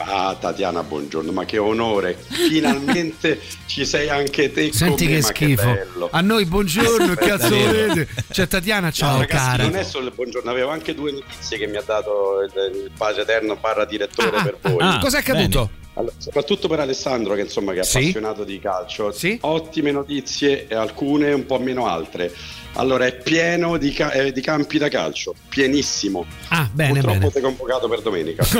[0.00, 2.16] Ah, Tatiana, buongiorno, ma che onore!
[2.28, 4.72] Finalmente ci sei anche te.
[4.72, 5.62] Senti con me, che ma schifo.
[5.72, 6.08] bello.
[6.12, 8.08] A noi buongiorno, che cazzo volete?
[8.30, 9.62] C'è Tatiana, ciao No, ragazzi, cara.
[9.64, 12.90] non è solo il buongiorno, avevo anche due notizie che mi ha dato il, il
[12.96, 14.76] padre eterno barra direttore Ah, per voi.
[14.80, 15.70] ah, Cos'è accaduto?
[15.98, 17.96] Allora, soprattutto per Alessandro, che insomma che è Sì.
[17.98, 19.36] appassionato di calcio, Sì.
[19.40, 22.32] ottime notizie, e alcune un po' meno altre.
[22.74, 26.24] Allora, è pieno di, ca- eh, di campi da calcio, pienissimo.
[26.48, 27.30] Ah, bene, Purtroppo bene.
[27.32, 28.44] sei convocato per domenica.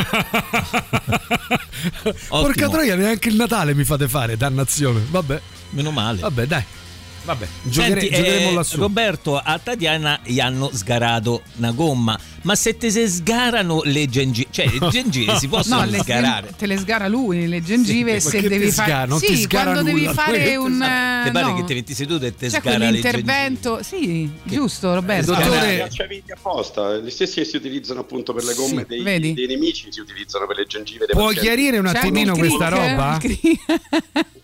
[2.28, 5.01] Porca troia, neanche il Natale mi fate fare, dannazione.
[5.09, 6.18] Vabbè, Meno male.
[6.20, 6.64] vabbè, dai.
[7.29, 8.76] Vabbè, giocere- Senti, giocheremo eh, lassù.
[8.79, 12.18] Roberto, a Tatiana gli hanno sgarato una gomma.
[12.43, 16.55] Ma se te se sgarano le gengive, cioè le gengive si possono No, sgarare.
[16.57, 19.05] te le sgara lui le gengive Sì, se che devi fare?
[19.07, 21.55] Non sì, ti sgara quando devi fare un eh, Ti pare no.
[21.57, 23.01] che ti metti seduto e te C'è sgara le gengive?
[23.11, 25.35] quell'intervento, sì, giusto Roberto.
[25.35, 29.03] Dottore- Eh, Ghiacciaviti apposta, gli stessi che si utilizzano appunto per le gomme Sì, dei,
[29.03, 29.35] vedi?
[29.35, 31.47] dei nemici si utilizzano per le gengive dei Puoi pazienti.
[31.47, 33.19] chiarire un attimino questa roba?
[33.20, 33.66] crick.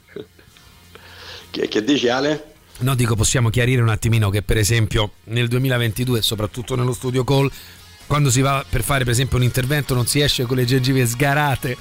[1.51, 2.54] Che, che dici Ale?
[2.79, 7.51] No, dico, possiamo chiarire un attimino che per esempio nel 2022, soprattutto nello studio call,
[8.07, 11.07] quando si va per fare per esempio un intervento non si esce con le gengive
[11.07, 11.77] sgarate.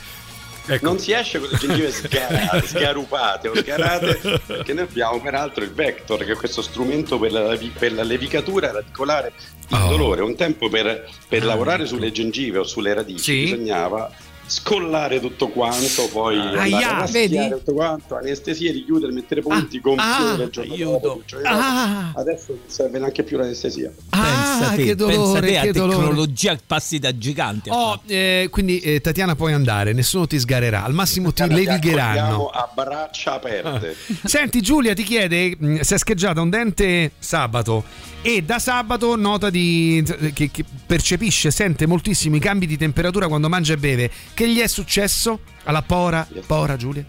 [0.65, 0.85] Ecco.
[0.85, 5.73] Non si esce con le gengive sgarate, sgarupate o sgarate, perché noi abbiamo peraltro il
[5.73, 9.33] Vector, che è questo strumento per la, per la levicatura radicolare
[9.69, 9.77] Oh.
[9.85, 10.21] indolore.
[10.21, 13.43] Un tempo per, per lavorare sulle gengive o sulle radici Sì.
[13.43, 14.11] bisognava
[14.53, 17.49] scollare tutto quanto, poi a raschiare vedi?
[17.49, 22.11] tutto quanto, anestesia, richiudere, mettere punti, gonfiore, ah, il giorno dopo, cioè, Ah.
[22.15, 23.91] adesso non serve neanche più l'anestesia.
[24.09, 25.97] pensa Ah, te, che dolore, a che dolore.
[25.97, 27.69] tecnologia passi da gigante.
[27.71, 32.47] Oh, eh, quindi eh, Tatiana puoi andare, nessuno ti sgarerà, al massimo ti Andiamo levigheranno.
[32.47, 33.95] a braccia aperte.
[34.23, 37.83] Senti, Giulia ti chiede: mh, si è scheggiata un dente sabato
[38.23, 40.01] e da sabato nota di,
[40.33, 44.09] che, che percepisce, sente moltissimo i cambi di temperatura quando mangia e beve.
[44.33, 46.25] Che gli è successo alla pora?
[46.47, 47.05] Pora, Giulia?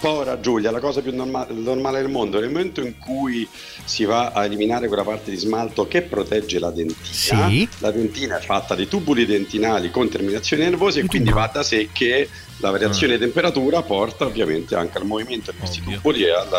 [0.00, 3.48] Pora Giulia, la cosa più norma- normale del mondo, nel momento in cui
[3.84, 7.66] si va a eliminare quella parte di smalto che protegge la dentina, Sì.
[7.78, 11.88] la dentina è fatta di tubuli dentinali con terminazioni nervose e quindi va da sé
[11.92, 12.28] che
[12.58, 16.58] la variazione di temperatura porta ovviamente anche al movimento di questi tubuli e alla,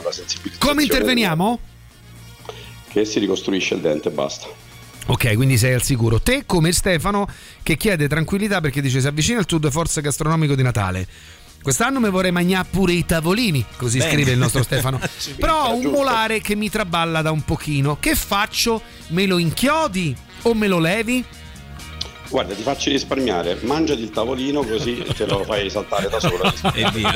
[0.00, 0.58] alla sensibilizzazione.
[0.58, 1.58] Come interveniamo?
[2.98, 4.48] Che si ricostruisce il dente e basta.
[5.06, 6.20] Ok, quindi sei al sicuro.
[6.20, 7.28] Te, come Stefano,
[7.62, 11.06] che chiede tranquillità perché dice: Si avvicina il tour de force gastronomico di Natale.
[11.62, 14.10] Quest'anno mi vorrei mangiare pure i tavolini, così Bene.
[14.10, 14.98] scrive il nostro Stefano.
[15.36, 15.96] Però ho un giusto.
[15.96, 17.98] molare che mi traballa da un pochino.
[18.00, 18.82] Che faccio?
[19.08, 21.24] Me lo inchiodi o me lo levi?
[22.28, 26.52] Guarda, ti faccio risparmiare, mangiati il tavolino così te lo fai saltare da solo.
[26.74, 27.14] E via.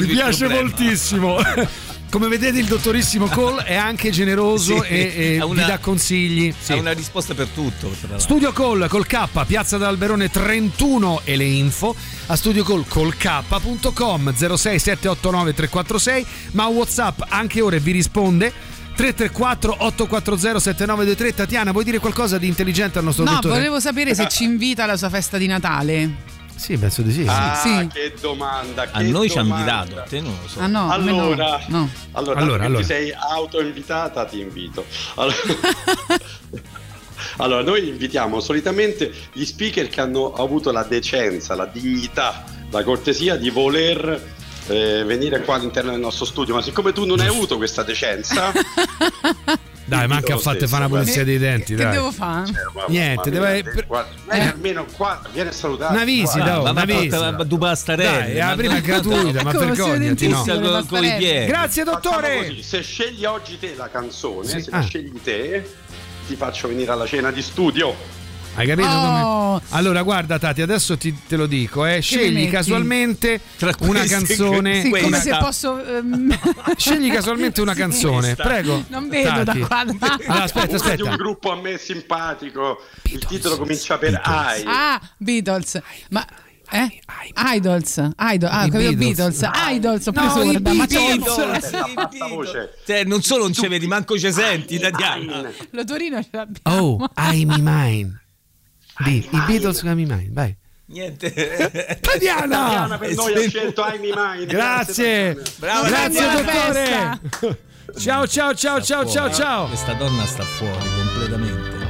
[0.00, 1.36] Mi piace moltissimo.
[2.10, 6.54] Come vedete, il dottorissimo Cole è anche generoso Sì, e, e una- vi dà consigli.
[6.56, 6.72] Sì.
[6.72, 7.90] Ha una risposta per tutto.
[8.16, 11.94] Studio Call col K, Piazza d'Alberone 31 e le info
[12.26, 18.52] a studiocall col K.com 06789 346 ma Whatsapp anche ora vi risponde
[18.94, 23.54] 334 840 7923 Tatiana vuoi dire qualcosa di intelligente al nostro No, dottore?
[23.54, 26.32] volevo sapere se ci invita alla sua festa di Natale.
[26.54, 27.24] Sì, penso di sì.
[27.26, 27.88] Ah, Sì.
[27.92, 28.82] che domanda!
[28.92, 30.60] A che noi ci ha invitato, a te non lo so.
[30.60, 31.22] Ah no, a me no.
[31.24, 31.90] Allora, No.
[32.12, 32.80] allora, Allora, allora.
[32.80, 34.86] ti sei autoinvitata, ti invito.
[35.16, 35.34] Allora,
[37.38, 43.34] allora, noi invitiamo solitamente gli speaker che hanno avuto la decenza, la dignità, la cortesia
[43.34, 44.32] di voler
[44.68, 48.52] eh, venire qua all'interno del nostro studio, ma siccome tu non hai avuto questa decenza,
[49.86, 51.92] Dai, manca a fatte fare una pulizia dei denti, Che dai.
[51.92, 52.50] devo fare?
[52.72, 55.94] ma- Niente, mamma deve- mia, per- vieni almeno qua, vieni a salutare.
[55.94, 57.18] Una visita, oh, ma una visita.
[57.30, 58.10] la- due pastarelle.
[58.32, 60.42] Dai, la ma prima è gratuita, ma vergognati, no.
[60.42, 61.46] Con, con i piedi.
[61.46, 62.36] Grazie dottore.
[62.38, 64.62] così, se scegli oggi te la canzone, Sì.
[64.62, 64.78] se Ah.
[64.78, 65.70] la scegli te,
[66.26, 67.94] ti faccio venire alla cena di studio.
[68.56, 69.58] Hai capito Oh.
[69.58, 69.62] come?
[69.70, 71.96] Allora, guarda, Tati, adesso ti- te lo dico, eh.
[71.96, 74.82] mi Scegli casualmente Tra una canzone.
[74.82, 75.84] Sì, come se posso.
[75.84, 76.38] ehm,
[76.76, 77.78] Scegli casualmente una Sì.
[77.80, 78.84] canzone, prego.
[78.88, 79.58] Non vedo Tati.
[79.60, 79.78] da qua.
[80.26, 81.04] Allora, aspetta, aspetta.
[81.04, 82.80] un gruppo a me simpatico.
[83.04, 84.62] Il titolo comincia per I.
[84.64, 85.80] Ah, Beatles.
[86.10, 86.24] Ma.
[86.70, 87.00] Eh?
[87.56, 88.10] Idols.
[88.18, 88.48] Idol.
[88.52, 88.94] Ah, Beatles.
[88.96, 89.40] Beatles.
[89.70, 90.06] Idols.
[90.06, 91.70] Ho No, preso i sorda, ma Beatles.
[92.30, 92.70] voce.
[92.86, 95.42] Cioè, non solo non ci vedi, manco ci senti, Tatiana.
[95.70, 96.80] L'odorino ce l'abbiamo.
[96.80, 98.20] Oh, I'm mine.
[98.98, 100.56] Di, I Beatles I'm mine, vai.
[100.86, 101.32] Niente.
[102.00, 102.46] Tatiana!
[102.46, 104.46] Tatiana per noi ha scelto I Me Mine.
[104.46, 105.42] Grazie.
[105.56, 107.58] Brava, Grazie, dottore.
[107.98, 109.66] Ciao, ciao, ciao, ciao, ciao, ciao.
[109.66, 111.86] Questa donna sta fuori completamente.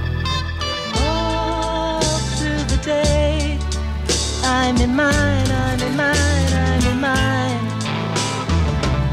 [0.94, 2.00] All
[2.36, 3.58] through the day,
[4.42, 7.72] I'm in mine, I'm in mine, I'm in mine.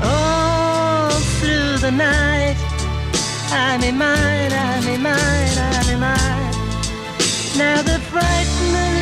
[0.04, 1.10] All
[1.40, 2.56] through the night,
[3.52, 6.41] I'm in mine, I'm in mine, I'm in mine.
[7.58, 9.01] Now the frightened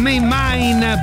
[0.00, 0.39] Beatles I May Mine.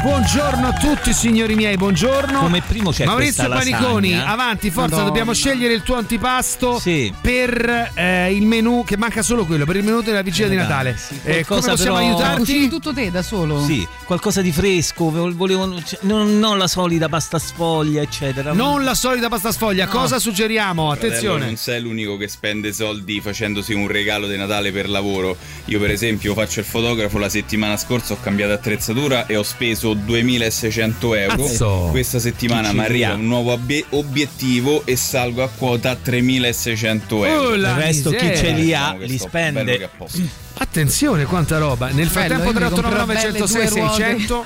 [0.02, 2.40] Buongiorno a tutti signori miei, buongiorno.
[2.40, 4.32] Come primo c'è Maurizio Paniconi, lasagna.
[4.32, 5.04] avanti, forza, Madonna.
[5.06, 7.12] dobbiamo scegliere il tuo antipasto Sì.
[7.20, 10.98] per eh, il menù che manca solo quello, per il menù della vigilia di Natale.
[11.24, 12.38] Eh, come possiamo però- aiutarti?
[12.40, 13.62] Cucini tutto te da solo?
[13.66, 18.54] Sì, qualcosa di fresco, vo- volevo, cioè, non, non la solita pasta sfoglia, eccetera.
[18.54, 20.86] Non la solita pasta sfoglia, cosa suggeriamo?
[20.92, 21.46] Fratello, Attenzione.
[21.46, 25.36] non sei l'unico che spende soldi facendosi un regalo di Natale per lavoro.
[25.66, 27.18] Io, per esempio, faccio il fotografo.
[27.18, 31.36] La settimana scorsa ho cambiato attrezzatura e ho speso 2600 euro.
[31.44, 31.88] Cazzo!
[31.92, 37.48] Questa settimana Chi mi arriva un nuovo abie- obiettivo e salgo a quota 3600 euro.
[37.50, 38.36] Oh, Il resto chi miseria.
[38.38, 39.90] ce li ha Diciamo li spende.
[40.60, 41.90] Attenzione, quanta roba.
[41.90, 44.46] Nel frattempo io mi 389 comprerò 106 belle due 600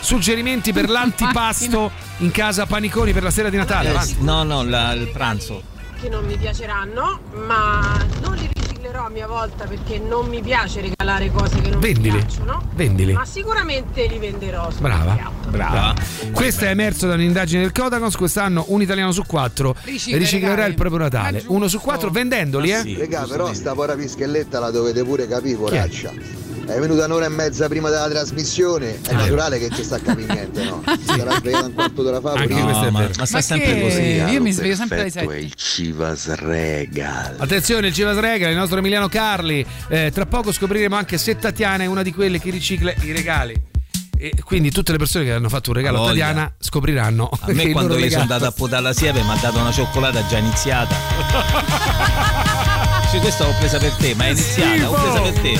[0.00, 3.88] suggerimenti per l'antipasto in casa Paniconi per la sera di Natale.
[3.88, 4.16] Eh, avanti.
[4.20, 5.62] no, no, la- il pranzo.
[6.00, 8.48] che non mi piaceranno, ma non li
[8.86, 12.10] riciclerò a mia volta perché non mi piace regalare cose che non Vendili.
[12.10, 12.62] mi piacciono.
[12.74, 13.12] Vendili.
[13.12, 14.68] Ma sicuramente li venderò.
[14.78, 15.94] Brava, brava.
[16.32, 18.16] Questo è emerso da un'indagine del Codacons.
[18.16, 20.70] Quest'anno un italiano su quattro riciclerà regali.
[20.70, 21.42] il proprio Natale.
[21.46, 22.82] Uno su quattro vendendoli, eh?
[22.96, 26.12] Regà, però sta pora pischelletta la dovete pure capire, poraccia.
[26.66, 30.32] È venuta un'ora e mezza prima della trasmissione, è naturale che ci sta a capire
[30.32, 30.82] niente, no?
[30.98, 32.32] Si sarà svegliato un quarto d'ora fa.
[32.32, 34.00] Anche è ma- ma sta sempre che- così.
[34.32, 35.40] Io mi sveglio sempre alle Perfetto 7.
[35.40, 37.34] è il Chivas Regal.
[37.38, 39.64] Attenzione, il Civas Regal, il nostro Emiliano Carli.
[39.88, 43.54] Eh, tra poco scopriremo anche se Tatiana è una di quelle che ricicla i regali.
[44.18, 46.06] E quindi tutte le persone che hanno fatto un regalo a.
[46.08, 49.38] Tatiana scopriranno A me quando io sono regalo- andato a potare la siepe mi ha
[49.40, 50.94] dato una cioccolata già iniziata.
[53.08, 55.58] Cioè, questa l'ho presa per te, ma è iniziata, l'ho presa per te.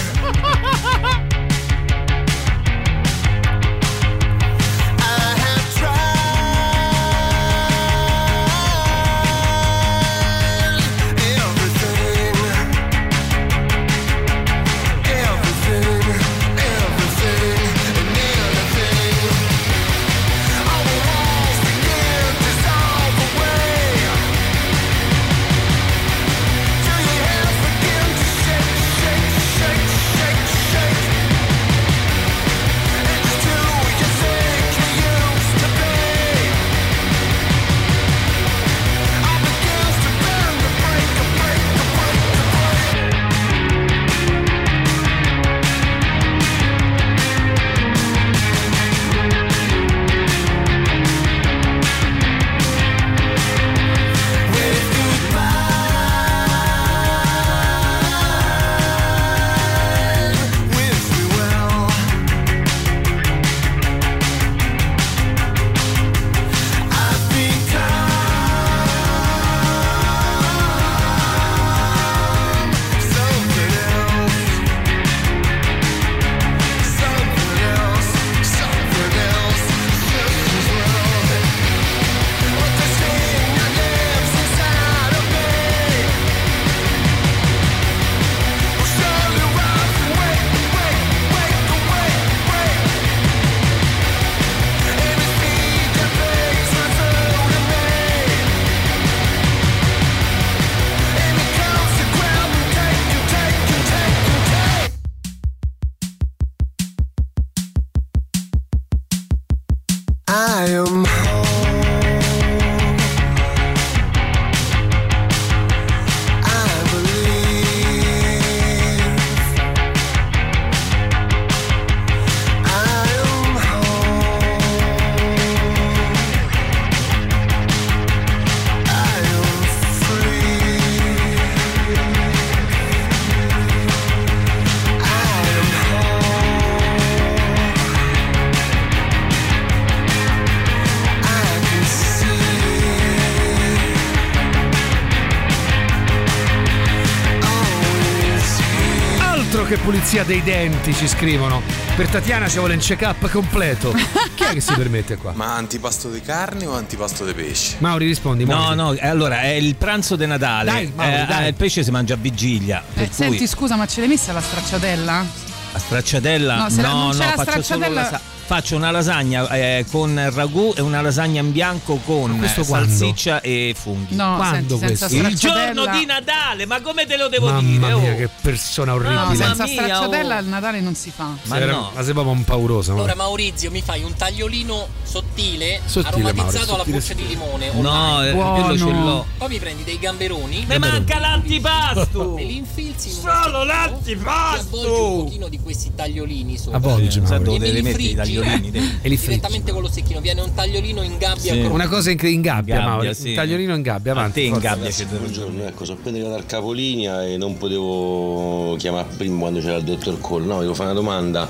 [150.09, 151.61] Pulizia dei denti, ci scrivono.
[151.97, 153.93] Per Tatiana ci vuole un check-up completo.
[154.37, 155.33] Chi è che si permette qua?
[155.35, 157.74] Ma antipasto di carne o antipasto di pesce?
[157.81, 158.45] Mauri rispondi.
[158.45, 158.77] No, Mauri.
[158.77, 160.70] no, eh, allora è il pranzo di Natale.
[160.70, 161.43] Dai, Mauri, Eh, dai.
[161.45, 162.85] ah, il pesce si mangia a vigilia.
[162.95, 165.24] Per Eh, cui senti, scusa, ma ce l'hai messa la stracciatella?
[165.73, 166.57] la stracciatella?
[166.57, 169.85] No, se la- non c'è la faccio solo stracciatella- la sa- faccio una lasagna eh,
[169.90, 174.14] con ragù e una lasagna in bianco con eh, salsiccia e funghi.
[174.14, 175.28] No, Quando senti, senza questo?
[175.28, 177.78] Il giorno di Natale, ma come te lo devo Mamma dire?
[177.78, 178.01] mia, oh?
[178.16, 179.44] che persona No, orribile.
[179.44, 180.40] senza mia, stracciatella oh.
[180.40, 181.31] il Natale non si fa.
[181.44, 181.90] Ma Era- no.
[181.94, 182.93] Ma sei proprio un pauroso.
[182.93, 187.27] ma- Allora Maurizio mi fai un tagliolino sottile, Sottile, aromatizzato Mauro, alla sottile, buccia di
[187.27, 188.52] limone No, eh, Buono.
[188.64, 189.27] quello ce l'ho.
[189.39, 192.36] Poi mi prendi dei gamberoni Mi manca l'antipasto!
[192.36, 194.77] e li infilzi in un Solo Ti l'antipasto!
[194.77, 196.77] avvolgi un pochino di questi tagliolini sopra.
[196.78, 197.52] Avvolgi, e Mauro.
[197.52, 198.99] me li le metti i friggi tagliolini?
[199.03, 200.21] E li direttamente con lo stecchino.
[200.21, 201.61] Viene un tagliolino in gabbia Sì.
[201.63, 203.13] con Una cosa in, in gabbia, In gabbia, Mauro.
[203.15, 203.29] sì.
[203.31, 204.45] Un tagliolino in gabbia, A te avanti.
[204.47, 204.69] in forza.
[204.69, 209.61] gabbia da Buongiorno, ecco, sono appena arrivato al capolinea e non potevo chiamare prima quando
[209.61, 211.49] c'era il dottor Cole, no, devo fare una domanda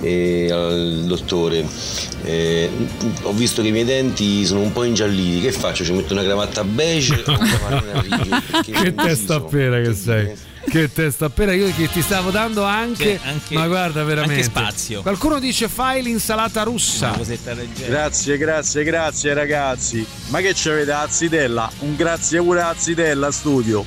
[0.00, 1.64] eh, al dottore.
[2.24, 2.70] Eh,
[3.22, 5.84] ho visto che i miei denti sono un po' ingialliti, che faccio?
[5.84, 7.92] Ci metto una cravatta beige o una marrone
[8.50, 10.32] a Che testa appena che sei.
[10.68, 14.44] Che testa appena io che ti stavo dando anche, Sì, anche- ma guarda veramente anche
[14.46, 15.02] spazio.
[15.02, 17.16] Qualcuno dice fai l'insalata russa.
[17.86, 20.04] Grazie, grazie, grazie ragazzi.
[20.28, 21.70] Ma che c'avete la zitella?
[21.80, 23.84] Un grazie pure alla zitella studio.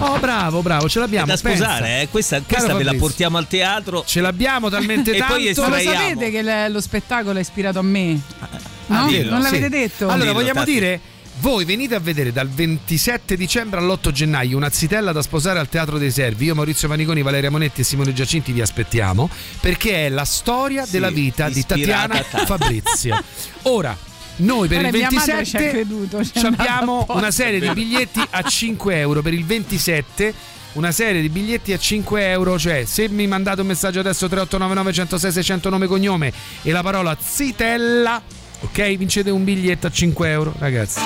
[0.00, 1.26] Oh, bravo, bravo, ce È l'abbiamo.
[1.26, 1.64] da pensa.
[1.64, 2.08] sposare, eh?
[2.08, 4.04] Questa, questa ve la portiamo al teatro.
[4.06, 5.34] Ce l'abbiamo talmente E tanto.
[5.34, 6.08] poi Non lo estraiamo.
[6.20, 8.20] sapete che lo spettacolo è ispirato a me?
[8.38, 8.48] Ah,
[8.88, 9.06] No?
[9.08, 9.68] dillo, non l'avete sì.
[9.70, 10.04] detto?
[10.04, 10.72] Allora, Dillo, vogliamo Tati.
[10.72, 11.00] dire
[11.40, 15.98] voi venite a vedere dal 27 dicembre all'8 gennaio una zitella da sposare al Teatro
[15.98, 16.46] dei Servi.
[16.46, 20.92] Io, Maurizio Paniconi, Valeria Monetti e Simone Giacinti vi aspettiamo perché è la storia Sì,
[20.92, 22.22] della vita di Tatiana.
[22.22, 23.22] Fabrizia.
[23.62, 23.96] Ora,
[24.36, 27.60] noi per Guarda, il mia madre ci ha 27 creduto, ci andata abbiamo una serie
[27.60, 30.34] di biglietti a 5 euro per il 27
[30.74, 34.92] una serie di biglietti a 5 euro cioè se mi mandate un messaggio adesso 3899
[34.92, 36.32] 106 600 nome e cognome
[36.62, 38.22] e la parola zitella
[38.60, 41.00] ok vincete un biglietto a 5 euro ragazzi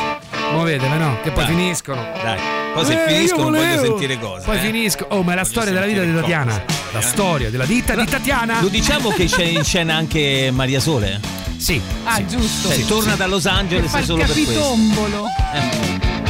[0.53, 1.55] muovetevi no che poi Dai.
[1.55, 2.39] finiscono Dai,
[2.75, 4.45] poi se Eh, finiscono io voglio sentire cose.
[4.47, 4.61] poi eh.
[4.61, 7.03] finisco oh ma è la Voglio storia della vita di Tatiana cose, la eh.
[7.03, 11.21] storia della vita di Tatiana Lo diciamo che c'è in scena anche Maria Sole?
[11.57, 12.69] sì Ah, giusto.
[12.71, 14.53] Cioè, torna da Los Angeles solo per questo.
[14.53, 15.25] capitombolo.
[15.55, 16.22] Eh.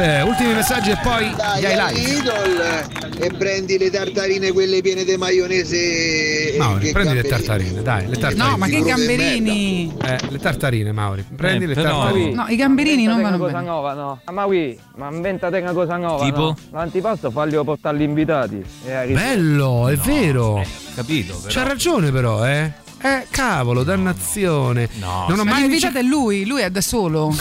[0.00, 3.18] Eh, Ultimi messaggi e poi Dai, gli highlight.
[3.20, 6.54] e prendi le tartarine quelle piene di maionese.
[6.56, 8.50] Mauri, che prendi le tartarine, dai, le tartarine.
[8.50, 9.92] No, ma che gamberini?
[10.04, 11.24] Eh, le tartarine, Mauri.
[11.34, 12.32] Prendi Eh, le tartarine.
[12.32, 13.66] No, i gamberini non vanno una cosa bene.
[13.66, 14.20] nuova, no?
[14.30, 16.40] Ma qui, ma inventate una cosa nuova, Tipo?
[16.40, 16.56] no?
[16.70, 18.64] L'antipasto faglielo portare agli invitati.
[18.86, 19.06] E.
[19.08, 20.64] Bello, è vero.
[20.94, 21.36] Capito?
[21.42, 21.48] Però.
[21.52, 22.70] C'ha ragione però, eh.
[23.00, 24.88] Eh, cavolo, dannazione.
[24.98, 25.26] No.
[25.28, 27.30] Non ho Ma mai l'invitato è lui, lui è da solo.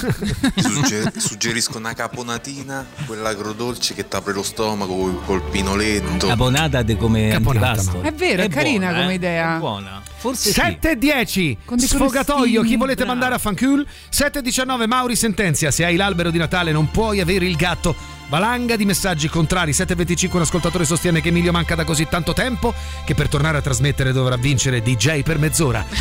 [0.56, 6.28] Sugge- suggerisco una caponatina, quella agrodolce che t'apre lo stomaco col, pinoletto.
[6.28, 8.02] Caponata de come Caponata, antipasto.
[8.02, 9.16] È vero, è, carina buona, come eh?
[9.16, 9.56] idea.
[9.56, 10.02] È buona.
[10.18, 10.60] Forse sì.
[10.60, 12.64] 7 e 10 Con dei sfogatoio.
[12.64, 13.12] Chi volete bravo.
[13.12, 15.72] mandare a fancul 7 e 19 Mauri sentenzia.
[15.72, 17.96] Se hai l'albero di Natale non puoi avere il gatto.
[18.30, 19.72] Valanga di messaggi contrari.
[19.74, 22.74] 7 e 25 un ascoltatore sostiene che Emilio manca da così tanto tempo
[23.06, 25.86] che per tornare a trasmettere dovrà vincere DJ per mezz'ora.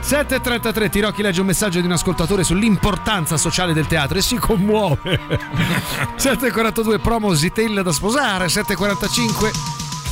[0.00, 4.22] 7 e 33 Tirocchi legge un messaggio di un ascoltatore sull'importanza sociale del teatro e
[4.22, 5.18] si commuove.
[6.14, 8.48] 7 e 42 promo Zitel da sposare.
[8.48, 9.50] 7 e 45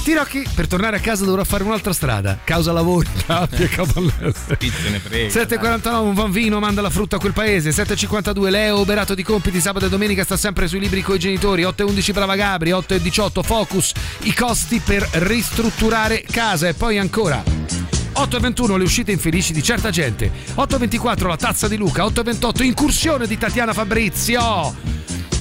[0.04, 4.34] Tirocchi per tornare a casa dovrà fare un'altra strada, causa lavori, gabbie, capannelle.
[4.58, 5.32] Chi se ne frega.
[5.32, 7.70] 7.49 un bambino manda la frutta a quel paese.
[7.70, 11.62] 7.52 Leo operato di compiti sabato e domenica sta sempre sui libri coi genitori.
[11.62, 12.72] 8.11 Brava Gabri.
[12.72, 13.92] 8.18 Focus
[14.24, 16.68] i costi per ristrutturare casa.
[16.68, 20.30] E poi ancora 8.21 le uscite infelici di certa gente.
[20.54, 22.04] 8.24 la tazza di Luca.
[22.04, 24.93] 8.28 incursione di Tatiana Fabrizio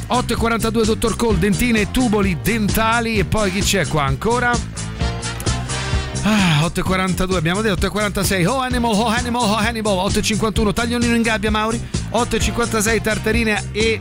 [0.09, 3.17] 8.42 Dottor Cole dentine e tuboli dentali.
[3.17, 4.51] E poi chi c'è qua ancora?
[6.23, 9.95] Ah, 8.42 abbiamo detto 8.46 Oh Animal, Oh Animal, Oh Animal.
[10.09, 11.81] 8.51 taglionino in gabbia Mauri.
[12.11, 13.99] 8.56 tartarine e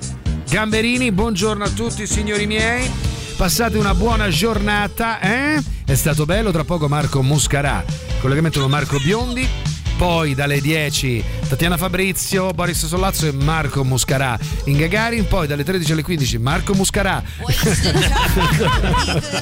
[0.49, 1.13] gamberini.
[1.13, 2.91] Buongiorno a tutti signori miei.
[3.37, 5.63] Passate una buona giornata eh?
[5.85, 7.85] È stato bello tra poco Marco Muscarà.
[8.21, 14.77] Collegamento con Marco Biondi poi dalle 10 Tatiana Fabrizio, Boris Sollazzo e Marco Muscarà in
[14.77, 17.23] Gagarin, poi dalle 13 alle 15 Marco Muscarà.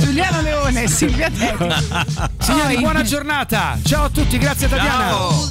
[0.00, 1.68] Giuliano Leone Silvia Teti.
[2.38, 3.78] Signori, buona giornata.
[3.84, 5.10] Ciao a tutti, grazie Tatiana.
[5.10, 5.50] Roll